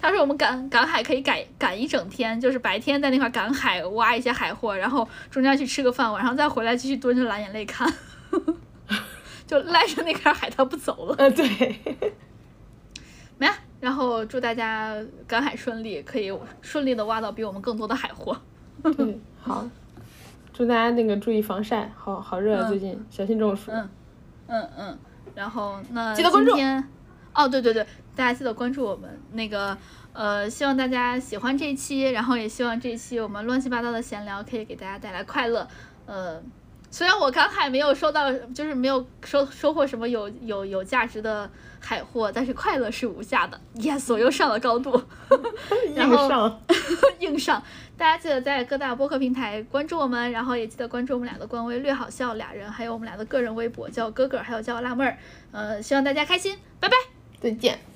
[0.00, 7.92] 他说我们赶赶海可以赶赶一整天，就是白天在那块赶海挖一些海货，然后中间去吃个饭，晚上再回来继续蹲着蓝眼泪看，
[9.46, 11.14] 就赖着那块海他不走了。
[11.18, 11.78] 呃，对，
[13.36, 14.96] 没了，然后祝大家
[15.26, 16.32] 赶海顺利，可以
[16.62, 18.40] 顺利的挖到比我们更多的海货。
[18.82, 19.68] 对，好，
[20.54, 23.70] 祝大家那个注意防晒，好好热啊，嗯最近小心中暑。
[23.70, 23.88] 嗯
[24.46, 24.98] 嗯嗯，
[25.34, 26.88] 然后那记得关注今天
[27.34, 27.86] 哦，对对对，
[28.20, 29.74] 大家记得关注我们那个
[30.12, 35.66] 呃，希望大家喜欢这一期，然后也希望这一期我们乱七八糟的闲聊可以给大家带来快乐。
[36.04, 36.38] 呃，
[36.90, 43.58] 虽然我刚才没有收到，就是没有收收获什么有有有价值的海货，但是快乐是无价的。
[43.76, 45.02] Yes，我又上了高度。
[45.96, 46.62] 然后硬上，
[47.20, 47.62] 硬上。
[47.96, 55.16] 大家记得在各大播客平台关注我们，然后也记得关注我们俩的官微“略好笑俩人”，还有我们俩的个人微博叫哥哥，还有叫辣妹儿。
[55.52, 56.96] 呃，希望大家开心，拜拜。
[57.40, 57.89] 再见。